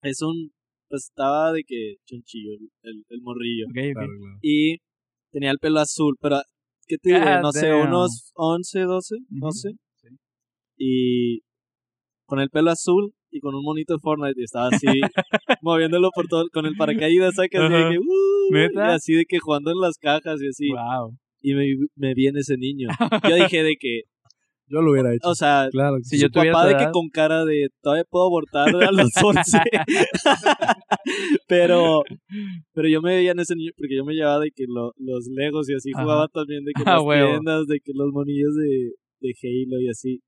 Es 0.02 0.20
un. 0.22 0.50
Pues 0.88 1.06
estaba 1.08 1.52
de 1.52 1.64
que 1.66 1.96
chonchillo 2.06 2.52
el, 2.52 2.68
el, 2.82 3.02
el 3.08 3.20
morrillo. 3.22 3.64
Ok, 3.66 3.76
ok. 3.76 3.92
Claro, 3.94 4.12
claro. 4.20 4.38
Y 4.42 4.76
tenía 5.32 5.50
el 5.50 5.58
pelo 5.58 5.80
azul, 5.80 6.14
pero. 6.20 6.36
¿Qué 6.86 6.98
te 6.98 7.08
digo? 7.10 7.24
God 7.24 7.40
No 7.42 7.52
sé, 7.52 7.74
unos 7.74 8.30
11, 8.34 8.80
12, 8.82 9.14
Ujú. 9.16 9.24
no 9.30 9.50
sé. 9.50 9.70
Y. 10.78 11.40
Con 12.26 12.40
el 12.40 12.50
pelo 12.50 12.70
azul 12.70 13.12
y 13.30 13.40
con 13.40 13.54
un 13.54 13.62
monito 13.62 13.94
de 13.94 14.00
Fortnite. 14.00 14.40
Y 14.40 14.44
estaba 14.44 14.68
así. 14.68 14.86
moviéndolo 15.62 16.10
por 16.14 16.26
todo. 16.26 16.44
Con 16.52 16.66
el 16.66 16.74
paracaídas, 16.76 17.34
¿sabes? 17.34 17.50
Así 17.54 17.72
de 17.72 17.90
que. 17.90 17.98
"Uh", 17.98 18.52
¿Neta? 18.52 18.92
Y 18.92 18.94
así 18.94 19.12
de 19.14 19.24
que 19.24 19.38
jugando 19.38 19.70
en 19.70 19.78
las 19.80 19.96
cajas 19.98 20.40
y 20.42 20.48
así. 20.48 20.68
Wow. 20.70 21.16
Y 21.42 21.54
me, 21.54 21.66
me 21.94 22.14
viene 22.14 22.40
ese 22.40 22.56
niño. 22.56 22.88
Yo 23.30 23.36
dije 23.36 23.62
de 23.62 23.76
que. 23.78 24.02
Yo 24.68 24.82
lo 24.82 24.90
hubiera 24.90 25.14
hecho. 25.14 25.28
O 25.28 25.34
sea, 25.36 25.68
claro 25.70 25.96
Si 26.02 26.18
yo 26.18 26.28
tuviera 26.28 26.52
papá 26.54 26.66
de 26.66 26.76
que 26.76 26.90
con 26.90 27.08
cara 27.08 27.44
de 27.44 27.68
todavía 27.80 28.02
puedo 28.10 28.26
abortar 28.26 28.66
a 28.74 28.90
los 28.90 29.10
11 29.22 29.58
pero 31.46 32.02
pero 32.74 32.88
yo 32.88 33.00
me 33.00 33.14
veía 33.14 33.32
en 33.32 33.38
ese 33.38 33.54
niño 33.54 33.70
porque 33.76 33.96
yo 33.96 34.04
me 34.04 34.14
llevaba 34.14 34.40
de 34.40 34.50
que 34.50 34.64
lo- 34.66 34.92
los 34.98 35.26
legos 35.28 35.68
y 35.70 35.74
así 35.74 35.90
Ajá. 35.94 36.02
jugaba 36.02 36.28
también 36.28 36.64
de 36.64 36.72
que 36.72 36.82
las 36.84 37.02
tiendas 37.04 37.66
de 37.66 37.78
que 37.78 37.92
los 37.94 38.10
monillos 38.12 38.54
de, 38.56 38.92
de 39.20 39.34
Halo 39.42 39.80
y 39.80 39.88
así 39.88 40.20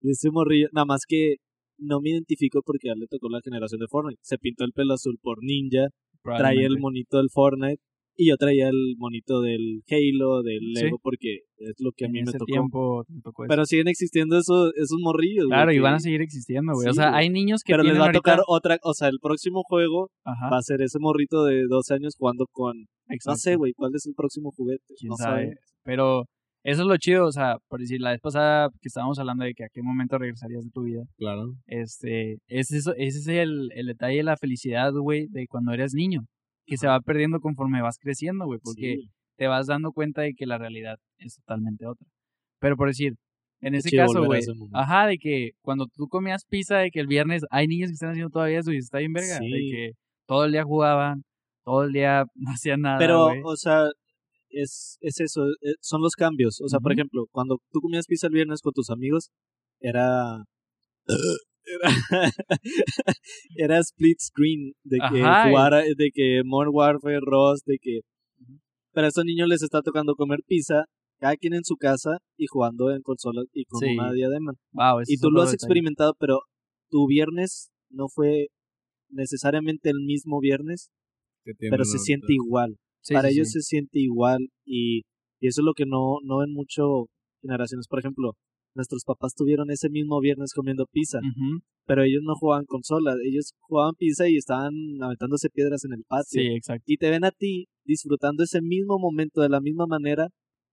y 0.00 0.10
ese 0.10 0.30
morrillo 0.30 0.68
nada 0.72 0.84
más 0.86 1.02
que 1.06 1.36
no 1.78 2.00
me 2.00 2.10
identifico 2.10 2.60
porque 2.64 2.90
a 2.90 2.92
él 2.94 3.00
le 3.00 3.06
tocó 3.06 3.28
la 3.28 3.40
generación 3.42 3.80
de 3.80 3.86
Fortnite 3.88 4.20
se 4.22 4.36
pintó 4.38 4.64
el 4.64 4.72
pelo 4.72 4.94
azul 4.94 5.16
por 5.22 5.38
ninja 5.42 5.88
traía 6.22 6.66
el 6.66 6.78
monito 6.78 7.18
del 7.18 7.28
Fortnite 7.32 7.80
y 8.20 8.30
yo 8.30 8.36
traía 8.36 8.68
el 8.68 8.94
monito 8.98 9.40
del 9.42 9.82
Halo 9.88 10.42
del 10.42 10.58
Sí. 10.74 10.82
Lego 10.82 10.98
porque 11.00 11.42
es 11.58 11.74
lo 11.78 11.92
que 11.96 12.04
a 12.04 12.08
En 12.08 12.12
mí 12.12 12.18
me 12.18 12.24
ese 12.24 12.32
tocó 12.38 12.46
tiempo 12.46 13.04
te 13.06 13.20
tocó 13.22 13.44
eso. 13.44 13.48
pero 13.48 13.64
siguen 13.64 13.86
existiendo 13.86 14.36
esos 14.36 14.72
esos 14.74 14.98
morrillos 15.00 15.46
güey, 15.46 15.56
Claro, 15.56 15.72
y 15.72 15.78
van 15.78 15.94
a 15.94 16.00
seguir 16.00 16.20
existiendo, 16.20 16.72
güey. 16.74 16.88
o 16.88 16.92
Sí, 16.92 16.96
sea, 16.96 17.10
güey. 17.10 17.20
hay 17.22 17.30
niños 17.30 17.62
que 17.64 17.72
pero 17.74 17.84
les 17.84 17.96
va 17.98 18.08
a 18.08 18.12
tocar 18.12 18.40
otra, 18.48 18.76
o 18.82 18.92
sea, 18.92 19.06
el 19.08 19.18
próximo 19.22 19.62
juego 19.62 20.10
Ajá, 20.24 20.50
va 20.50 20.58
a 20.58 20.62
ser 20.62 20.82
ese 20.82 20.98
morrito 20.98 21.44
de 21.44 21.62
12 21.68 21.94
años 21.94 22.14
jugando 22.18 22.46
con, 22.50 22.76
no 22.76 23.14
exacto. 23.14 23.38
sé, 23.38 23.54
güey, 23.54 23.72
¿cuál 23.74 23.92
es 23.94 24.04
el 24.06 24.14
próximo 24.16 24.50
juguete? 24.50 24.82
quién 24.98 25.10
no 25.10 25.16
sabe. 25.16 25.44
sabe. 25.44 25.54
Pero 25.84 26.24
eso 26.64 26.82
es 26.82 26.88
lo 26.88 26.96
chido, 26.96 27.26
o 27.26 27.32
sea, 27.32 27.56
por 27.68 27.80
decir, 27.80 28.00
la 28.00 28.10
vez 28.10 28.20
pasada 28.20 28.68
que 28.80 28.88
estábamos 28.88 29.18
hablando 29.18 29.44
de 29.44 29.54
que 29.54 29.64
a 29.64 29.68
qué 29.72 29.80
momento 29.82 30.18
regresarías 30.18 30.64
de 30.64 30.70
tu 30.70 30.82
vida, 30.82 31.02
Claro. 31.16 31.54
este, 31.66 32.38
es 32.48 32.70
eso, 32.72 32.92
ese 32.96 33.18
es 33.18 33.28
el, 33.28 33.70
el 33.74 33.86
detalle 33.86 34.18
de 34.18 34.22
la 34.24 34.36
felicidad, 34.36 34.92
güey, 34.92 35.26
de 35.28 35.46
cuando 35.46 35.72
eres 35.72 35.94
niño, 35.94 36.22
que 36.66 36.76
se 36.76 36.86
va 36.88 37.00
perdiendo 37.00 37.40
conforme 37.40 37.80
vas 37.82 37.98
creciendo, 37.98 38.44
güey, 38.46 38.58
porque 38.62 38.96
Sí. 39.00 39.10
te 39.36 39.46
vas 39.46 39.66
dando 39.66 39.92
cuenta 39.92 40.22
de 40.22 40.34
que 40.34 40.46
la 40.46 40.58
realidad 40.58 40.96
es 41.18 41.36
totalmente 41.36 41.86
otra. 41.86 42.06
Pero 42.60 42.76
por 42.76 42.88
decir, 42.88 43.14
en 43.60 43.74
ese 43.74 43.90
caso, 43.96 44.24
güey, 44.24 44.42
ajá, 44.72 45.06
de 45.06 45.18
que 45.18 45.50
cuando 45.62 45.86
tú 45.86 46.06
comías 46.08 46.44
pizza, 46.48 46.78
de 46.78 46.90
que 46.90 47.00
el 47.00 47.06
viernes 47.06 47.42
hay 47.50 47.66
niños 47.68 47.88
que 47.90 47.94
están 47.94 48.10
haciendo 48.10 48.30
todavía 48.30 48.58
eso 48.60 48.72
y 48.72 48.76
está 48.78 48.98
bien 48.98 49.12
verga, 49.12 49.38
de 49.40 49.46
Sí. 49.46 49.70
que 49.70 49.90
todo 50.26 50.44
el 50.44 50.52
día 50.52 50.64
jugaban, 50.64 51.22
todo 51.64 51.84
el 51.84 51.92
día 51.92 52.24
no 52.34 52.50
hacían 52.50 52.80
nada, 52.82 52.98
Pero, 52.98 53.26
güey. 53.28 53.40
o 53.44 53.56
sea, 53.56 53.84
es, 54.50 54.98
es 55.00 55.20
eso, 55.20 55.42
eh, 55.62 55.74
son 55.80 56.00
los 56.02 56.14
cambios. 56.14 56.60
O 56.62 56.68
sea, 56.68 56.80
por 56.80 56.92
ejemplo, 56.92 57.26
cuando 57.30 57.58
tú 57.72 57.80
comías 57.80 58.06
pizza 58.06 58.26
el 58.28 58.34
viernes 58.34 58.60
con 58.62 58.72
tus 58.72 58.90
amigos, 58.90 59.30
era... 59.80 60.44
Era, 61.70 61.90
era 63.56 63.78
split 63.80 64.18
screen 64.20 64.72
de 64.84 64.98
que 65.10 65.22
Ajá, 65.22 65.48
jugara, 65.50 65.82
de 65.82 66.10
que 66.14 66.40
Modern 66.44 66.70
Warfare, 66.74 67.20
Rust, 67.20 67.66
de 67.66 67.76
que 67.80 68.00
pero 68.92 69.04
a 69.04 69.08
estos 69.08 69.24
niños 69.24 69.48
les 69.48 69.62
está 69.62 69.82
tocando 69.82 70.14
comer 70.14 70.38
pizza, 70.46 70.84
cada 71.20 71.36
quien 71.36 71.54
en 71.54 71.64
su 71.64 71.76
casa 71.76 72.18
y 72.36 72.46
jugando 72.46 72.90
en 72.90 73.02
consolas 73.02 73.44
y 73.52 73.64
con 73.66 73.80
Sí. 73.80 73.94
una 73.94 74.12
diadema. 74.12 74.52
Wow, 74.72 75.02
Y 75.06 75.18
tú 75.18 75.30
lo 75.30 75.42
has 75.42 75.50
detalle. 75.50 75.56
experimentado, 75.66 76.14
pero 76.18 76.40
tu 76.90 77.06
viernes 77.06 77.68
no 77.90 78.06
fue 78.08 78.46
necesariamente 79.10 79.90
el 79.90 80.00
mismo 80.04 80.40
viernes, 80.40 80.88
pero 81.70 81.84
se 81.84 81.98
siente 81.98 82.32
igual. 82.32 82.76
Sí, 83.02 83.14
Para 83.14 83.28
sí, 83.28 83.34
ellos 83.34 83.48
sí. 83.48 83.60
se 83.60 83.62
siente 83.62 84.00
igual 84.00 84.48
y, 84.64 85.02
y 85.40 85.48
eso 85.48 85.60
es 85.62 85.64
lo 85.64 85.72
que 85.74 85.86
no, 85.86 86.18
no 86.24 86.38
ven 86.38 86.52
mucho 86.52 87.06
generaciones. 87.42 87.86
Por 87.88 88.00
ejemplo, 88.00 88.32
nuestros 88.74 89.04
papás 89.04 89.34
tuvieron 89.34 89.70
ese 89.70 89.88
mismo 89.90 90.20
viernes 90.20 90.52
comiendo 90.54 90.86
pizza, 90.90 91.18
pero 91.86 92.02
ellos 92.02 92.22
no 92.22 92.34
jugaban 92.36 92.64
consolas, 92.66 93.16
ellos 93.24 93.52
jugaban 93.60 93.94
pizza 93.98 94.28
y 94.28 94.36
estaban 94.36 94.72
aventándose 95.00 95.48
piedras 95.50 95.84
en 95.84 95.92
el 95.94 96.04
patio. 96.06 96.42
Sí, 96.42 96.46
exacto. 96.54 96.84
Y 96.86 96.96
te 96.96 97.10
ven 97.10 97.24
a 97.24 97.30
ti 97.30 97.66
disfrutando 97.84 98.44
ese 98.44 98.60
mismo 98.60 98.98
momento 98.98 99.40
de 99.40 99.48
la 99.48 99.60
misma 99.60 99.86
manera, 99.86 100.28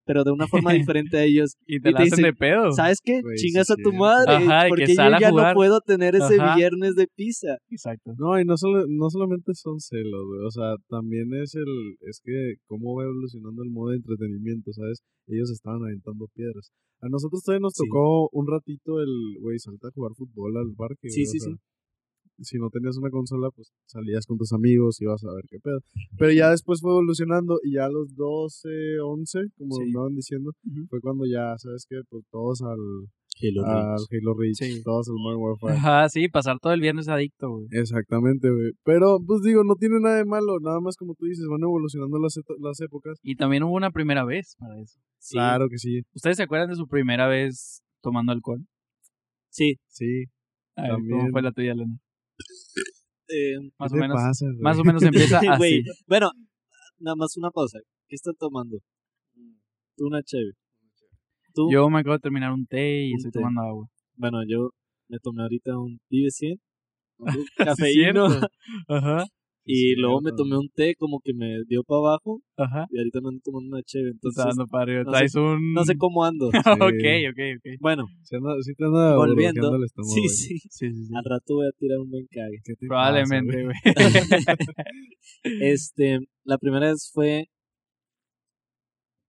pero 0.05 0.23
de 0.23 0.31
una 0.31 0.47
forma 0.47 0.71
diferente 0.73 1.17
a 1.17 1.23
ellos. 1.23 1.55
Y 1.67 1.79
te 1.79 1.89
Y 1.89 1.91
la 1.93 1.97
te 1.97 2.03
hacen 2.03 2.17
dicen, 2.17 2.25
de 2.25 2.33
pedo. 2.33 2.71
¿Sabes 2.71 2.99
qué? 3.03 3.21
Chingas 3.35 3.69
a 3.71 3.75
tu 3.75 3.91
madre, 3.93 4.35
Ajá, 4.35 4.65
porque 4.69 4.85
yo 4.87 4.93
ya 5.19 5.31
no 5.31 5.53
puedo 5.53 5.81
tener 5.81 6.15
ese 6.15 6.39
Ajá. 6.39 6.55
viernes 6.55 6.95
de 6.95 7.07
pizza. 7.15 7.57
Exacto. 7.69 8.13
No, 8.17 8.39
y 8.39 8.45
no, 8.45 8.55
solo, 8.57 8.85
no 8.87 9.09
solamente 9.09 9.53
son 9.55 9.79
celos, 9.79 10.23
güey. 10.27 10.45
O 10.45 10.51
sea, 10.51 10.75
también 10.89 11.33
es 11.41 11.55
el. 11.55 11.97
Es 12.01 12.21
que, 12.23 12.55
cómo 12.67 12.95
va 12.95 13.03
evolucionando 13.03 13.63
el 13.63 13.69
modo 13.71 13.89
de 13.91 13.97
entretenimiento, 13.97 14.71
¿sabes? 14.73 14.99
Ellos 15.27 15.49
estaban 15.51 15.81
aventando 15.83 16.27
piedras. 16.35 16.71
A 17.01 17.09
nosotros 17.09 17.43
todavía 17.43 17.61
nos 17.61 17.73
Sí. 17.75 17.83
tocó 17.85 18.29
un 18.31 18.47
ratito 18.47 19.01
el, 19.01 19.39
güey, 19.41 19.59
salta 19.59 19.87
a 19.89 19.91
jugar 19.91 20.11
fútbol 20.15 20.55
al 20.57 20.73
parque. 20.77 21.09
Sí, 21.09 21.23
güey, 21.23 21.25
sí, 21.25 21.37
o 21.37 21.41
sea, 21.41 21.53
sí. 21.53 21.59
Si 22.39 22.57
no 22.57 22.69
tenías 22.69 22.97
una 22.97 23.09
consola, 23.09 23.49
pues 23.55 23.71
salías 23.85 24.25
con 24.25 24.37
tus 24.37 24.51
amigos 24.53 24.99
y 25.01 25.05
ibas 25.05 25.23
a 25.23 25.33
ver 25.33 25.45
qué 25.49 25.57
pedo. 25.59 25.79
Pero 26.17 26.31
ya 26.31 26.49
después 26.51 26.81
fue 26.81 26.91
evolucionando 26.91 27.59
y 27.63 27.73
ya 27.75 27.85
a 27.85 27.89
los 27.89 28.13
12, 28.15 28.99
11, 29.03 29.39
como 29.57 29.75
Sí. 29.75 29.83
andaban 29.83 30.15
diciendo, 30.15 30.51
fue 30.89 30.99
cuando 31.01 31.25
ya, 31.25 31.57
¿sabes 31.57 31.85
qué? 31.89 32.01
Pues 32.09 32.23
todos 32.31 32.61
al, 32.61 32.77
Halo 33.41 33.65
al 33.65 33.97
Reach. 33.97 34.07
Halo 34.23 34.33
Reach, 34.33 34.55
Sí. 34.57 34.83
todos 34.83 35.09
al 35.09 35.15
Modern 35.15 35.41
Warfare. 35.41 35.73
Ajá, 35.75 36.09
sí, 36.09 36.29
pasar 36.29 36.57
todo 36.61 36.71
el 36.73 36.79
viernes 36.81 37.07
adicto, 37.09 37.49
güey. 37.51 37.67
Exactamente, 37.71 38.49
güey. 38.49 38.71
Pero, 38.83 39.17
pues 39.25 39.41
digo, 39.41 39.63
no 39.65 39.75
tiene 39.75 39.99
nada 40.01 40.17
de 40.17 40.25
malo. 40.25 40.59
Nada 40.61 40.79
más 40.79 40.95
como 40.95 41.15
tú 41.15 41.25
dices, 41.25 41.45
van 41.49 41.61
evolucionando 41.61 42.17
las, 42.19 42.39
las 42.59 42.79
épocas. 42.81 43.19
Y 43.23 43.35
también 43.35 43.63
hubo 43.63 43.73
una 43.75 43.91
primera 43.91 44.23
vez 44.25 44.55
para 44.57 44.79
eso. 44.81 44.99
Sí, 45.19 45.33
Claro 45.35 45.67
que 45.69 45.77
sí, 45.77 46.01
¿Ustedes 46.13 46.37
se 46.37 46.43
acuerdan 46.43 46.69
de 46.69 46.75
su 46.75 46.87
primera 46.87 47.27
vez 47.27 47.81
tomando 48.01 48.31
alcohol? 48.31 48.61
sí. 49.49 49.75
sí. 49.87 50.25
A 50.77 50.81
ver, 50.83 50.97
¿cómo 51.09 51.29
fue 51.31 51.41
la 51.41 51.51
tuya, 51.53 51.71
Elena? 51.71 51.97
Eh, 53.27 53.55
Más 53.79 53.91
¿Qué 53.91 53.97
o 53.97 54.01
menos. 54.01 54.15
pasa? 54.15 54.45
Más 54.59 54.77
o 54.77 54.83
menos 54.83 55.01
empieza 55.03 55.39
así. 55.49 55.83
bueno, 56.07 56.29
nada 56.99 57.15
más 57.15 57.35
una 57.37 57.49
pausa. 57.49 57.79
¿Qué 58.07 58.15
están 58.15 58.35
tomando? 58.37 58.77
Tú 59.97 60.07
una 60.07 60.21
chévere. 60.21 60.51
Tú, 61.53 61.69
Yo 61.71 61.89
me 61.89 61.99
acabo 61.99 62.15
de 62.15 62.19
terminar 62.19 62.51
un 62.51 62.65
té 62.67 63.05
y 63.07 63.11
Un 63.13 63.17
estoy 63.17 63.31
té. 63.31 63.39
tomando 63.39 63.61
agua. 63.61 63.87
bueno, 64.15 64.39
yo 64.47 64.69
me 65.07 65.19
tomé 65.19 65.41
ahorita 65.43 65.77
un 65.77 65.99
Vive 66.09 66.29
100, 66.29 66.59
un 67.17 67.45
cafeíno. 67.57 68.27
Ajá, 68.87 69.25
y 69.67 69.75
Sí, 69.75 69.95
luego 69.95 70.21
me 70.21 70.31
tomé 70.31 70.57
un 70.57 70.69
té 70.69 70.93
como 70.95 71.19
que 71.23 71.33
me 71.33 71.63
dio 71.67 71.83
para 71.83 71.97
abajo, 71.99 72.41
ajá. 72.55 72.85
y 72.91 72.99
ahorita 72.99 73.19
me 73.21 73.29
ando 73.29 73.41
tomando 73.43 73.75
una 73.75 73.83
chévere. 73.83 74.11
Entonces, 74.11 74.55
no 74.55 74.65
Traes 75.11 75.33
un... 75.35 75.73
no 75.73 75.83
sé 75.83 75.97
cómo 75.97 76.23
ando. 76.23 76.47
ok, 76.49 77.05
ok, 77.31 77.39
ok. 77.57 77.79
Bueno, 77.79 78.05
Sí, 78.23 78.35
anda- 78.35 78.61
sí 78.61 78.73
te 78.75 78.85
anda 78.85 79.15
volviendo. 79.17 79.75
el 79.75 79.83
estómago, 79.83 80.13
Sí, 80.13 80.29
sí. 80.29 80.59
Sí, 80.59 80.69
sí, 80.91 81.05
sí. 81.07 81.13
Al 81.15 81.23
rato 81.25 81.55
voy 81.55 81.67
a 81.67 81.71
tirar 81.79 81.99
un 81.99 82.09
buen 82.11 82.27
cague. 82.27 82.59
¿Qué 82.63 82.73
te 82.75 82.87
pasa, 82.87 83.23
Probablemente, 83.23 83.63
güey? 83.63 83.75
Este, 85.61 86.19
la 86.43 86.57
primera 86.57 86.87
vez 86.87 87.09
fue. 87.13 87.47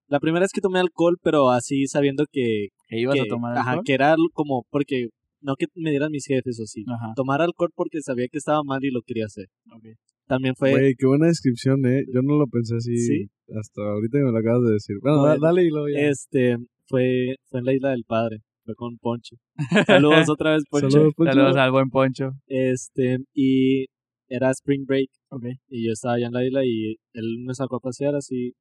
La 0.09 0.20
primera 0.20 0.44
vez 0.44 0.53
que 0.53 0.61
tomé 0.61 0.79
alcohol, 0.79 1.16
pero 1.22 1.51
así 1.51 1.87
sabiendo 1.87 2.25
que. 2.31 2.68
¿Que 2.88 3.01
ibas 3.01 3.16
que, 3.16 3.22
a 3.22 3.27
tomar 3.27 3.57
ajá, 3.59 3.70
alcohol? 3.70 3.85
que 3.87 3.92
era 3.94 4.14
como. 4.33 4.64
Porque. 4.70 5.09
No 5.40 5.55
que 5.57 5.66
me 5.75 5.90
dieran 5.90 6.11
mis 6.11 6.25
jefes 6.27 6.59
o 6.61 6.62
así. 6.64 6.85
Ajá, 6.88 7.12
Tomar 7.14 7.40
alcohol 7.42 7.70
porque 7.75 8.01
sabía 8.03 8.27
que 8.31 8.38
estaba 8.38 8.62
mal 8.64 8.83
y 8.85 8.90
lo 8.90 9.03
quería 9.03 9.27
hacer. 9.27 9.46
ok. 9.70 9.85
También 10.27 10.55
fue. 10.57 10.71
Güey, 10.73 10.95
qué 10.99 11.07
buena 11.07 11.27
descripción, 11.27 11.85
¿eh? 11.87 12.05
Yo 12.12 12.21
no 12.23 12.37
lo 12.37 12.47
pensé 12.47 12.77
así 12.77 12.97
Sí. 12.99 13.27
hasta 13.57 13.83
ahorita 13.83 14.19
que 14.19 14.25
me 14.25 14.33
lo 14.33 14.39
acabas 14.39 14.62
de 14.65 14.73
decir. 14.73 14.97
Bueno, 15.01 15.21
Bueno, 15.21 15.39
dale 15.41 15.65
y 15.65 15.71
luego 15.71 15.89
ya. 15.89 16.01
Este. 16.09 16.57
Fue, 16.89 17.35
fue 17.49 17.61
en 17.61 17.65
la 17.67 17.75
isla 17.75 17.91
del 17.91 18.05
padre. 18.07 18.39
Fue 18.65 18.75
con 18.75 18.97
Poncho. 18.99 19.37
Saludos 19.87 20.29
otra 20.29 20.53
vez, 20.53 20.65
Poncho. 20.69 20.91
Saludos, 20.91 21.15
Poncho. 21.17 21.33
Saludos 21.33 21.57
al 21.57 21.71
buen 21.71 21.91
Poncho. 21.91 22.31
Este. 22.47 23.19
Y. 23.35 23.87
Era 24.29 24.51
Spring 24.51 24.85
Break. 24.87 25.09
Ok. 25.31 25.45
Y 25.69 25.87
yo 25.87 25.93
estaba 25.93 26.15
allá 26.15 26.27
en 26.27 26.33
la 26.33 26.45
isla 26.45 26.65
y 26.65 26.97
él 27.12 27.39
me 27.47 27.55
sacó 27.55 27.77
a 27.77 27.81
pasear 27.81 28.17
así. 28.17 28.53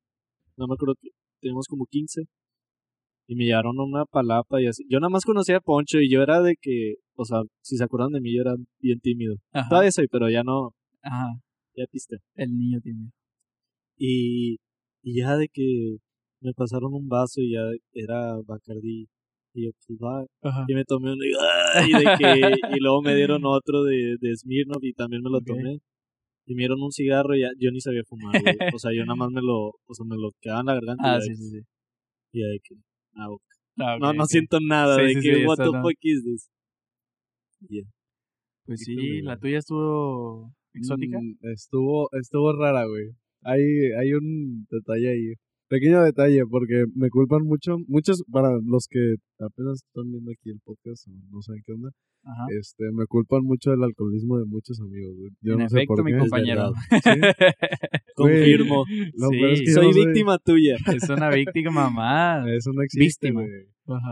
No 0.58 0.68
me 0.68 0.76
acuerdo. 0.76 0.94
Teníamos 1.42 1.66
como 1.68 1.86
15. 1.90 2.22
Y 3.28 3.36
me 3.36 3.46
llevaron 3.46 3.80
a 3.80 3.84
una 3.84 4.06
palapa 4.06 4.62
y 4.62 4.68
así. 4.68 4.84
Yo 4.88 5.00
nada 5.00 5.10
más 5.10 5.26
conocía 5.26 5.58
a 5.58 5.62
Poncho 5.62 6.00
y 6.00 6.12
yo 6.12 6.22
era 6.22 6.44
de 6.44 6.54
que, 6.62 6.96
o 7.16 7.26
sea, 7.26 7.40
si 7.64 7.76
se 7.78 7.84
acuerdan 7.84 8.12
de 8.12 8.22
mí, 8.22 8.36
yo 8.36 8.42
era 8.42 8.54
bien 8.80 9.00
tímido. 9.00 9.38
Ajá. 9.52 9.68
Todavía 9.68 9.92
soy, 9.92 10.08
pero 10.08 10.30
ya 10.30 10.44
no, 10.44 10.70
Ajá. 11.02 11.34
Ya 11.76 11.86
piste. 11.92 12.18
El 12.36 12.58
niño 12.58 12.80
tímido. 12.82 13.12
Y, 13.98 14.58
y 15.04 15.20
ya 15.22 15.36
de 15.38 15.48
que 15.52 15.98
me 16.42 16.54
pasaron 16.54 16.94
un 16.94 17.08
vaso 17.08 17.42
y 17.42 17.54
ya 17.54 17.62
era 17.94 18.36
Bacardi. 18.46 19.08
Y 19.54 19.66
yo, 19.66 19.72
pues 19.88 19.98
va. 20.00 20.26
Ajá. 20.42 20.66
Y 20.68 20.74
me 20.74 20.84
tomé 20.84 21.14
uno 21.14 21.24
y, 21.24 21.32
¡ay! 21.76 21.90
de 21.94 22.04
que, 22.18 22.24
y 22.78 22.80
luego 22.82 23.02
me 23.02 23.16
dieron 23.16 23.46
otro 23.46 23.84
de, 23.84 24.18
de 24.20 24.36
Smirnoff 24.36 24.84
y 24.84 24.94
también 24.94 25.22
me 25.24 25.30
lo 25.30 25.38
Ok. 25.38 25.46
tomé. 25.48 25.80
Y 26.48 26.54
me 26.56 26.60
dieron 26.64 26.82
un 26.84 26.92
cigarro 26.92 27.36
y 27.36 27.42
ya, 27.42 27.50
yo 27.58 27.72
ni 27.72 27.80
sabía 27.82 28.04
fumar, 28.08 28.40
güey. 28.42 28.56
O 28.76 28.80
sea, 28.80 28.92
yo 28.94 29.04
nada 29.06 29.16
más 29.16 29.32
me 29.32 29.42
lo, 29.42 29.70
o 29.86 29.94
sea, 29.94 30.06
me 30.06 30.16
lo 30.18 30.32
quedaba 30.42 30.60
en 30.60 30.66
la 30.68 30.74
garganta 30.76 31.04
y 31.04 31.10
Ah, 31.10 31.16
ya, 31.20 31.22
sí, 31.26 31.36
sí, 31.36 31.50
sí. 31.50 31.60
y 32.34 32.40
de 32.42 32.60
que, 32.64 32.76
ah, 33.16 33.30
ok. 33.32 33.42
Ah, 33.78 33.98
No, 34.00 34.10
ok, 34.10 34.16
no 34.18 34.24
ok. 34.24 34.30
siento 34.30 34.60
nada, 34.60 34.98
Sí, 34.98 35.02
de 35.04 35.08
sí, 35.14 35.22
que, 35.22 35.36
sí, 35.38 35.46
what 35.46 35.58
the 35.58 35.72
no. 35.72 35.82
fuck 35.82 35.96
is 36.02 36.24
this? 36.24 36.50
Y 37.70 37.82
ya. 37.82 37.88
Pues 38.66 38.82
sí, 38.82 38.94
Híjole, 38.94 39.22
la 39.24 39.38
tuya 39.40 39.58
estuvo 39.60 40.54
exótica. 40.76 41.20
Mm, 41.20 41.38
estuvo, 41.42 42.10
estuvo 42.14 42.54
rara, 42.54 42.86
güey. 42.86 43.12
Hay, 43.44 43.92
hay 44.00 44.14
un 44.14 44.68
detalle 44.70 45.10
ahí. 45.10 45.34
Pequeño 45.68 46.04
detalle, 46.04 46.44
porque 46.50 46.86
me 46.96 47.10
culpan 47.10 47.44
mucho. 47.44 47.78
Muchos, 47.88 48.24
para 48.32 48.50
los 48.64 48.88
que 48.90 49.16
apenas 49.40 49.84
están 49.84 50.12
viendo 50.12 50.32
aquí 50.32 50.50
el 50.52 50.60
podcast 50.64 51.08
o 51.08 51.12
no 51.32 51.42
saben 51.42 51.62
qué 51.66 51.74
onda, 51.74 51.90
Ajá. 52.24 52.46
este, 52.60 52.92
me 52.94 53.06
culpan 53.08 53.44
mucho 53.44 53.72
del 53.72 53.84
alcoholismo 53.84 54.38
de 54.38 54.46
muchos 54.46 54.80
amigos, 54.80 55.16
güey. 55.18 55.32
Yo 55.42 55.54
en 55.54 55.60
no 55.60 55.70
sé 55.70 55.78
efecto, 55.78 55.96
por 55.96 56.04
mi 56.04 56.12
qué. 56.12 56.18
compañero. 56.20 56.72
Confirmo. 58.16 58.86
No, 59.16 59.30
Sí, 59.30 59.44
es 59.44 59.62
que 59.62 59.72
Soy 59.72 59.88
no 59.88 59.94
soy- 59.94 60.06
víctima 60.06 60.38
tuya. 60.40 60.76
Es 61.04 61.10
una 61.10 61.30
víctima 61.30 61.90
más. 61.90 62.48
Eso 62.50 62.72
no 62.74 62.82
existe, 62.82 63.32
Víctima. 63.32 63.44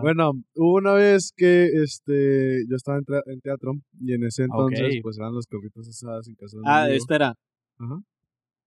Bueno, 0.02 0.32
hubo 0.56 0.76
una 0.78 0.94
vez 0.94 1.32
que 1.36 1.66
este 1.84 2.64
yo 2.70 2.76
estaba 2.76 3.00
en, 3.00 3.42
teatro 3.42 3.74
y 4.00 4.14
en 4.14 4.24
ese 4.24 4.44
entonces 4.44 5.00
pues 5.02 5.18
eran 5.18 5.34
los 5.34 5.48
carritos 5.48 5.88
asadas 5.88 6.28
en 6.28 6.36
casa 6.36 6.58
de 6.58 6.64
Ah, 6.66 6.84
amigo. 6.84 6.98
espera. 6.98 7.34
Ajá. 7.80 8.00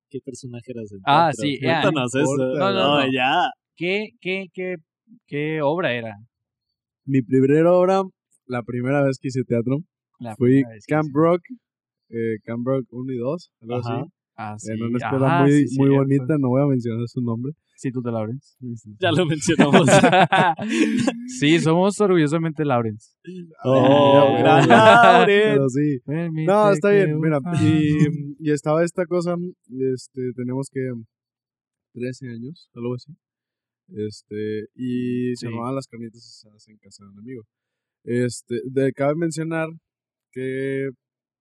¿Qué 0.09 0.21
personaje 0.25 0.71
eras 0.73 0.93
en 0.93 1.01
Ah, 1.05 1.31
teatro? 1.33 1.43
sí, 1.43 1.59
ya, 1.61 1.83
Cuéntanos 1.83 2.15
no 2.15 2.21
eso. 2.21 2.59
No, 2.59 2.73
no, 2.73 3.07
no. 3.07 3.13
ya. 3.13 3.51
¿Qué, 3.77 4.11
qué, 4.21 4.47
qué, 4.53 4.77
qué 5.27 5.61
obra 5.63 5.93
era? 5.93 6.17
Mi 7.05 7.23
primera 7.23 7.73
obra, 7.73 8.03
la 8.47 8.63
primera 8.63 9.03
vez 9.03 9.19
que 9.21 9.29
hice 9.29 9.43
teatro, 9.45 9.79
La 10.19 10.35
fui 10.37 10.63
Camp. 10.87 11.09
Rock, 11.13 11.43
eh, 12.11 12.37
Camp 12.45 12.67
Rock 12.67 12.87
1 12.91 13.13
y 13.13 13.19
2, 13.19 13.51
algo 13.61 13.75
Ajá. 13.77 14.01
así. 14.01 14.11
Ah, 14.39 14.55
en 14.69 14.83
una 14.83 14.99
escuela 14.99 15.27
Ajá, 15.27 15.43
muy, 15.45 15.51
sí, 15.67 15.79
muy 15.79 15.89
cierto. 15.89 15.95
bonita, 15.97 16.39
no 16.39 16.49
voy 16.49 16.63
a 16.63 16.67
mencionar 16.67 17.09
su 17.09 17.23
nombre. 17.23 17.53
Sí, 17.77 17.91
tú 17.91 18.03
te 18.03 18.11
Lawrence. 18.11 18.57
Ya 19.01 19.11
lo 19.13 19.25
mencionamos. 19.27 19.87
sí, 21.41 21.59
somos 21.61 22.01
orgullosamente 22.01 22.65
Lawrence. 22.65 23.13
Oh, 23.65 24.37
gran. 24.39 24.69
Lawrence. 24.69 25.27
Pero 25.55 25.69
sí. 25.69 25.99
Permite 26.05 26.47
No, 26.53 26.71
está 26.71 26.91
bien, 26.91 27.19
mira, 27.21 27.39
y, 27.63 27.97
y 28.39 28.51
estaba 28.51 28.85
esta 28.85 29.07
cosa, 29.07 29.37
este, 29.95 30.33
tenemos 30.35 30.69
que 30.71 30.81
13 31.95 32.29
años, 32.29 32.69
algo 32.75 32.95
así, 32.95 33.13
este, 33.95 34.67
y 34.75 35.35
Sí. 35.35 35.37
se 35.37 35.47
armaban 35.49 35.75
las 35.75 35.87
carnitas 35.87 36.23
asadas 36.45 36.67
en 36.69 36.77
casa 36.79 37.05
de 37.05 37.11
un 37.11 37.19
amigo. 37.19 37.43
Este, 38.05 38.61
de, 38.65 38.93
cabe 38.93 39.15
mencionar 39.17 39.69
que, 40.33 40.91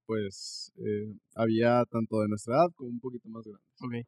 pues, 0.06 0.72
eh, 0.78 1.14
había 1.36 1.84
tanto 1.90 2.22
de 2.22 2.28
nuestra 2.30 2.56
edad 2.56 2.68
como 2.76 2.90
un 2.92 3.00
poquito 3.00 3.28
más 3.30 3.44
grandes. 3.46 3.66
Ok. 3.82 4.08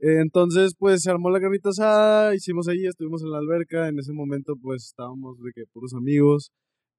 Entonces, 0.00 0.74
pues 0.78 1.02
se 1.02 1.10
armó 1.10 1.28
la 1.30 1.40
carnita 1.40 1.70
asada, 1.70 2.34
hicimos 2.34 2.68
ahí, 2.68 2.86
estuvimos 2.86 3.22
en 3.24 3.30
la 3.30 3.38
alberca, 3.38 3.88
en 3.88 3.98
ese 3.98 4.12
momento 4.12 4.54
pues 4.60 4.84
estábamos 4.84 5.40
de 5.40 5.50
que 5.52 5.64
puros 5.72 5.92
amigos 5.92 6.52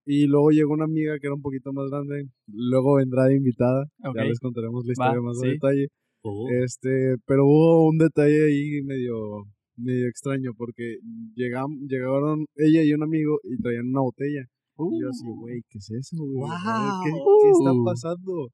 y 0.05 0.25
luego 0.27 0.49
llegó 0.51 0.73
una 0.73 0.83
amiga 0.83 1.17
que 1.19 1.27
era 1.27 1.35
un 1.35 1.41
poquito 1.41 1.71
más 1.71 1.89
grande, 1.89 2.25
luego 2.47 2.95
vendrá 2.95 3.25
de 3.25 3.35
invitada, 3.37 3.85
Ok. 4.03 4.15
ya 4.17 4.23
les 4.25 4.39
contaremos 4.39 4.83
la 4.85 4.89
Va, 4.99 5.05
historia 5.11 5.21
más 5.21 5.37
a 5.37 5.41
sí. 5.41 5.47
detalle, 5.51 5.87
Oh. 6.23 6.49
este, 6.51 7.15
pero 7.25 7.45
hubo 7.45 7.87
un 7.87 7.97
detalle 7.97 8.47
ahí 8.47 8.81
medio, 8.83 9.45
medio 9.77 10.07
extraño 10.09 10.51
porque 10.57 10.97
llegam, 11.35 11.87
llegaron 11.87 12.45
ella 12.57 12.83
y 12.83 12.91
un 12.91 13.03
amigo 13.03 13.39
y 13.45 13.55
traían 13.61 13.87
una 13.87 14.01
botella 14.01 14.43
y 14.87 15.01
yo 15.01 15.09
así, 15.09 15.27
Uh. 15.27 15.35
güey, 15.39 15.61
¿qué 15.69 15.77
es 15.77 15.89
eso, 15.91 16.17
güey? 16.19 16.49
¿Qué, 17.03 17.49
está 17.49 17.71
Uh. 17.73 17.83
pasando? 17.85 18.47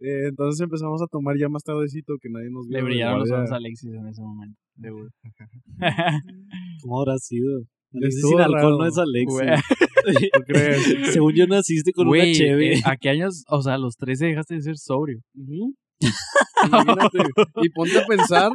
Eh, 0.00 0.28
entonces 0.28 0.60
empezamos 0.60 1.02
a 1.02 1.06
tomar 1.10 1.36
ya 1.38 1.48
más 1.48 1.62
tardecito 1.64 2.14
que 2.20 2.28
nadie 2.30 2.50
nos 2.50 2.66
vio. 2.68 2.76
Le 2.78 2.82
de 2.82 2.84
brillaron 2.88 3.18
los 3.20 3.30
ojos 3.32 3.50
a 3.50 3.56
Alexis 3.56 3.90
en 3.92 4.06
ese 4.06 4.22
momento. 4.22 4.56
Seguro. 4.80 5.08
¿Cómo 6.82 7.00
habrá 7.00 7.16
sido? 7.18 7.62
Alexis 7.94 8.22
sin 8.28 8.38
alcohol 8.40 8.54
raro. 8.62 8.78
no 8.78 8.86
es 8.86 8.98
Alexis. 8.98 10.30
¿Tú 10.32 10.40
crees? 10.46 11.12
Según 11.12 11.32
yo 11.34 11.46
naciste 11.46 11.92
con 11.92 12.06
Güey, 12.06 12.28
una 12.30 12.32
cheve. 12.38 12.74
eh, 12.76 12.80
¿a 12.84 12.96
qué 12.96 13.08
años? 13.10 13.44
O 13.48 13.60
sea, 13.62 13.74
a 13.74 13.78
los 13.78 13.96
13 13.96 14.26
dejaste 14.26 14.54
de 14.54 14.62
ser 14.62 14.76
sobrio. 14.76 15.18
Imagínate. 15.34 17.18
Y 17.62 17.70
ponte 17.70 17.98
a 17.98 18.06
pensar, 18.06 18.52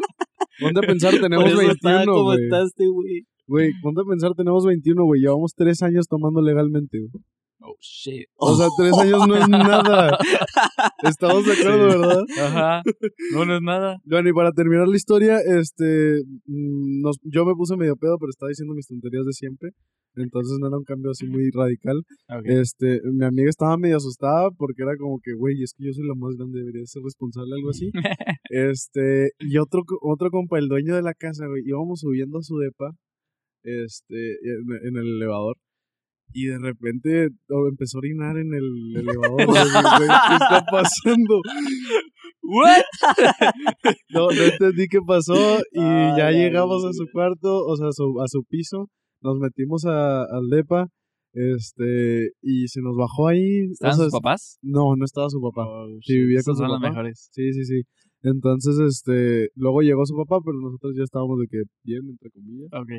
ponte 0.60 0.80
a 0.80 0.88
pensar, 0.88 1.12
Por 1.12 1.22
tenemos 1.22 1.46
eso 1.52 1.62
estaba 1.62 1.96
21, 1.98 2.14
como 2.14 2.24
güey. 2.32 2.44
estás, 2.44 2.72
güey. 2.78 3.24
Güey, 3.48 3.72
ponte 3.82 4.02
a 4.02 4.10
pensar, 4.10 4.32
tenemos 4.36 4.66
21, 4.66 5.04
güey. 5.04 5.22
Llevamos 5.22 5.54
tres 5.56 5.82
años 5.84 6.08
tomando 6.08 6.42
legalmente, 6.42 7.00
güey. 7.00 7.24
Oh, 7.66 7.76
shit. 7.80 8.26
O 8.36 8.54
sea, 8.56 8.68
tres 8.78 8.92
años 8.98 9.26
no 9.26 9.36
es 9.38 9.48
nada. 9.48 10.18
Estamos 11.04 11.46
de 11.46 11.54
acuerdo, 11.54 11.92
Sí. 11.92 11.98
¿verdad? 11.98 12.24
Ajá. 12.42 12.82
No, 13.34 13.46
no 13.46 13.56
es 13.56 13.62
nada. 13.62 13.98
Bueno, 14.04 14.30
y 14.30 14.34
para 14.34 14.52
terminar 14.52 14.88
la 14.88 14.96
historia, 14.98 15.38
este, 15.40 16.24
mm, 16.46 17.02
nos, 17.02 17.18
yo 17.24 17.46
me 17.46 17.54
puse 17.56 17.78
medio 17.78 17.96
pedo, 17.96 18.18
pero 18.20 18.30
estaba 18.32 18.50
diciendo 18.50 18.74
mis 18.74 18.88
tonterías 18.88 19.26
de 19.26 19.32
siempre. 19.32 19.70
Entonces 20.16 20.58
no 20.60 20.68
era 20.68 20.78
un 20.78 20.84
cambio 20.84 21.12
así 21.12 21.26
muy 21.26 21.50
radical. 21.52 21.98
Ok. 22.30 22.46
Este, 22.46 23.00
mi 23.14 23.26
amiga 23.26 23.50
estaba 23.50 23.78
medio 23.78 23.98
asustada 23.98 24.52
porque 24.52 24.84
era 24.84 24.96
como 24.98 25.20
que, 25.24 25.34
güey, 25.34 25.64
es 25.64 25.74
que 25.76 25.86
yo 25.86 25.94
soy 25.94 26.06
la 26.06 26.16
más 26.16 26.36
grande, 26.38 26.60
debería 26.60 26.86
ser 26.86 27.02
responsable, 27.04 27.56
algo 27.56 27.70
así. 27.70 27.92
Este, 28.50 29.32
y 29.40 29.58
otro, 29.58 29.82
otro 30.02 30.30
compa, 30.30 30.60
el 30.60 30.68
dueño 30.68 30.94
de 30.96 31.02
la 31.02 31.14
casa, 31.16 31.48
güey, 31.48 31.64
íbamos 31.66 32.02
subiendo 32.02 32.38
a 32.38 32.44
su 32.44 32.58
depa, 32.58 32.92
este, 33.64 34.16
en, 34.16 34.88
en 34.88 34.98
el 34.98 35.16
elevador. 35.18 35.58
Y 36.36 36.46
de 36.48 36.58
repente 36.58 37.28
oh, 37.50 37.68
empezó 37.70 37.98
a 37.98 38.00
orinar 38.00 38.38
en 38.38 38.54
el 38.54 38.96
elevador. 38.98 39.38
¿Qué 39.38 40.34
está 40.34 40.66
pasando? 40.72 41.42
¿What? 42.42 42.84
No, 44.10 44.28
no 44.30 44.42
entendí 44.44 44.88
qué 44.90 45.00
pasó. 45.06 45.60
Y 45.72 45.80
Ah, 45.80 46.16
ya 46.18 46.32
llegamos 46.32 46.84
a 46.86 46.94
su 46.94 47.06
cuarto, 47.12 47.66
o 47.66 47.76
sea, 47.78 47.88
a 47.88 47.92
su, 47.92 48.20
a 48.22 48.28
su 48.28 48.44
piso. 48.46 48.90
Nos 49.22 49.38
metimos 49.40 49.86
a, 49.86 50.24
al 50.24 50.50
depa. 50.50 50.88
Este, 51.36 52.30
y 52.42 52.68
se 52.68 52.82
nos 52.82 52.96
bajó 52.96 53.28
ahí. 53.28 53.68
o 53.68 53.72
¿Estaban 53.72 53.96
sea, 53.98 54.06
sus 54.06 54.14
papás? 54.14 54.58
No, 54.62 54.96
no 54.96 55.06
estaba 55.06 55.30
su 55.30 55.42
papá. 55.42 55.66
Oh, 55.68 55.88
Sí, 56.02 56.18
vivía 56.18 56.42
con 56.44 56.56
su 56.56 56.62
papá. 56.64 56.80
mejores. 56.80 57.30
Sí, 57.32 57.54
sí, 57.54 57.64
sí. 57.66 57.82
Entonces, 58.22 58.76
este, 58.80 59.50
luego 59.56 59.82
llegó 59.82 60.06
su 60.06 60.16
papá, 60.16 60.40
pero 60.44 60.58
nosotros 60.60 60.94
ya 60.96 61.04
estábamos 61.04 61.40
de 61.40 61.48
que 61.48 61.64
bien, 61.84 62.02
entre 62.10 62.30
comillas. 62.32 62.70
Ok. 62.74 62.90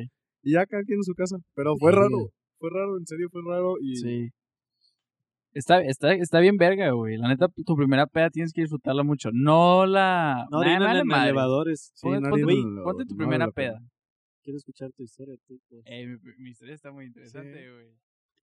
Y 0.45 0.53
ya 0.53 0.65
cada 0.65 0.83
quien 0.83 0.99
en 0.99 1.03
su 1.03 1.13
casa. 1.13 1.37
Pero 1.55 1.75
fue 1.75 1.91
Verga. 1.91 2.03
raro. 2.07 2.29
Fue 2.59 2.69
raro, 2.71 2.97
en 2.97 3.05
serio 3.05 3.27
fue 3.29 3.41
raro. 3.45 3.75
Y 3.81 3.95
Sí. 3.97 4.29
Está, 5.53 5.81
está, 5.81 6.13
está 6.13 6.39
bien 6.41 6.57
verga, 6.57 6.91
güey. 6.91 7.17
La 7.17 7.29
neta, 7.29 7.47
tu 7.65 7.75
primera 7.75 8.07
peda 8.07 8.29
tienes 8.29 8.51
que 8.51 8.61
disfrutarla 8.61 9.03
mucho. 9.03 9.29
No 9.33 9.85
la... 9.85 10.45
No 10.51 10.61
Nah, 10.61 11.03
madre. 11.05 11.29
elevadores. 11.29 11.91
Sí, 11.95 12.07
Ponte, 12.07 12.19
no 12.21 12.29
ponte- 12.29 12.53
en 12.53 12.83
ponte 12.83 13.05
tu 13.05 13.13
no 13.15 13.17
primera 13.17 13.49
peda. 13.51 13.79
Quiero 14.43 14.57
escuchar 14.57 14.91
tu 14.91 15.03
historia, 15.03 15.35
tú. 15.47 15.57
pues. 15.69 15.81
Eh, 15.85 16.05
mi, 16.07 16.17
mi 16.43 16.49
historia 16.51 16.75
está 16.75 16.91
muy 16.91 17.05
interesante, 17.05 17.57
Sí. 17.57 17.71
güey. 17.71 17.87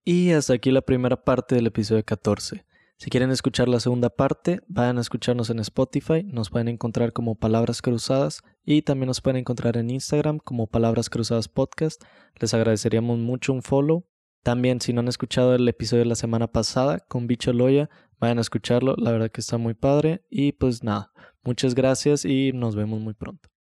Y 0.05 0.33
hasta 0.33 0.55
aquí 0.55 0.71
la 0.71 0.81
primera 0.81 1.23
parte 1.23 1.55
del 1.55 1.67
episodio 1.67 2.03
14. 2.03 2.65
Si 3.03 3.11
quieren 3.11 3.33
escuchar 3.33 3.69
la 3.69 3.81
segunda 3.81 4.11
parte, 4.11 4.61
vayan 4.69 4.97
a 4.97 5.01
escucharnos 5.01 5.51
en 5.51 5.59
Spotify, 5.59 6.23
nos 6.23 6.51
pueden 6.51 6.69
encontrar 6.69 7.13
como 7.13 7.35
Palabras 7.35 7.83
Cruzadas 7.83 8.43
y 8.65 8.83
también 8.83 9.09
nos 9.09 9.21
pueden 9.21 9.39
encontrar 9.39 9.77
en 9.77 9.91
Instagram 9.91 10.39
como 10.39 10.69
Palabras 10.69 11.11
Cruzadas 11.11 11.49
Podcast. 11.49 12.01
Les 12.39 12.55
agradeceríamos 12.55 13.19
mucho 13.19 13.53
un 13.53 13.63
follow. 13.65 14.07
También 14.45 14.81
si 14.81 14.93
no 14.93 15.01
han 15.01 15.09
escuchado 15.09 15.53
el 15.57 15.67
episodio 15.67 16.05
de 16.05 16.11
la 16.11 16.15
semana 16.15 16.47
pasada 16.47 17.01
con 17.01 17.27
Bicho 17.27 17.53
Loya, 17.53 17.91
vayan 18.21 18.39
a 18.39 18.43
escucharlo, 18.43 18.95
la 18.97 19.11
verdad 19.11 19.33
que 19.33 19.41
está 19.41 19.59
muy 19.59 19.75
padre. 19.75 20.25
Y 20.31 20.53
pues 20.53 20.85
nada, 20.85 21.11
muchas 21.43 21.75
gracias 21.75 22.25
y 22.25 22.53
nos 22.53 22.77
vemos 22.77 23.01
muy 23.01 23.15
pronto. 23.15 23.52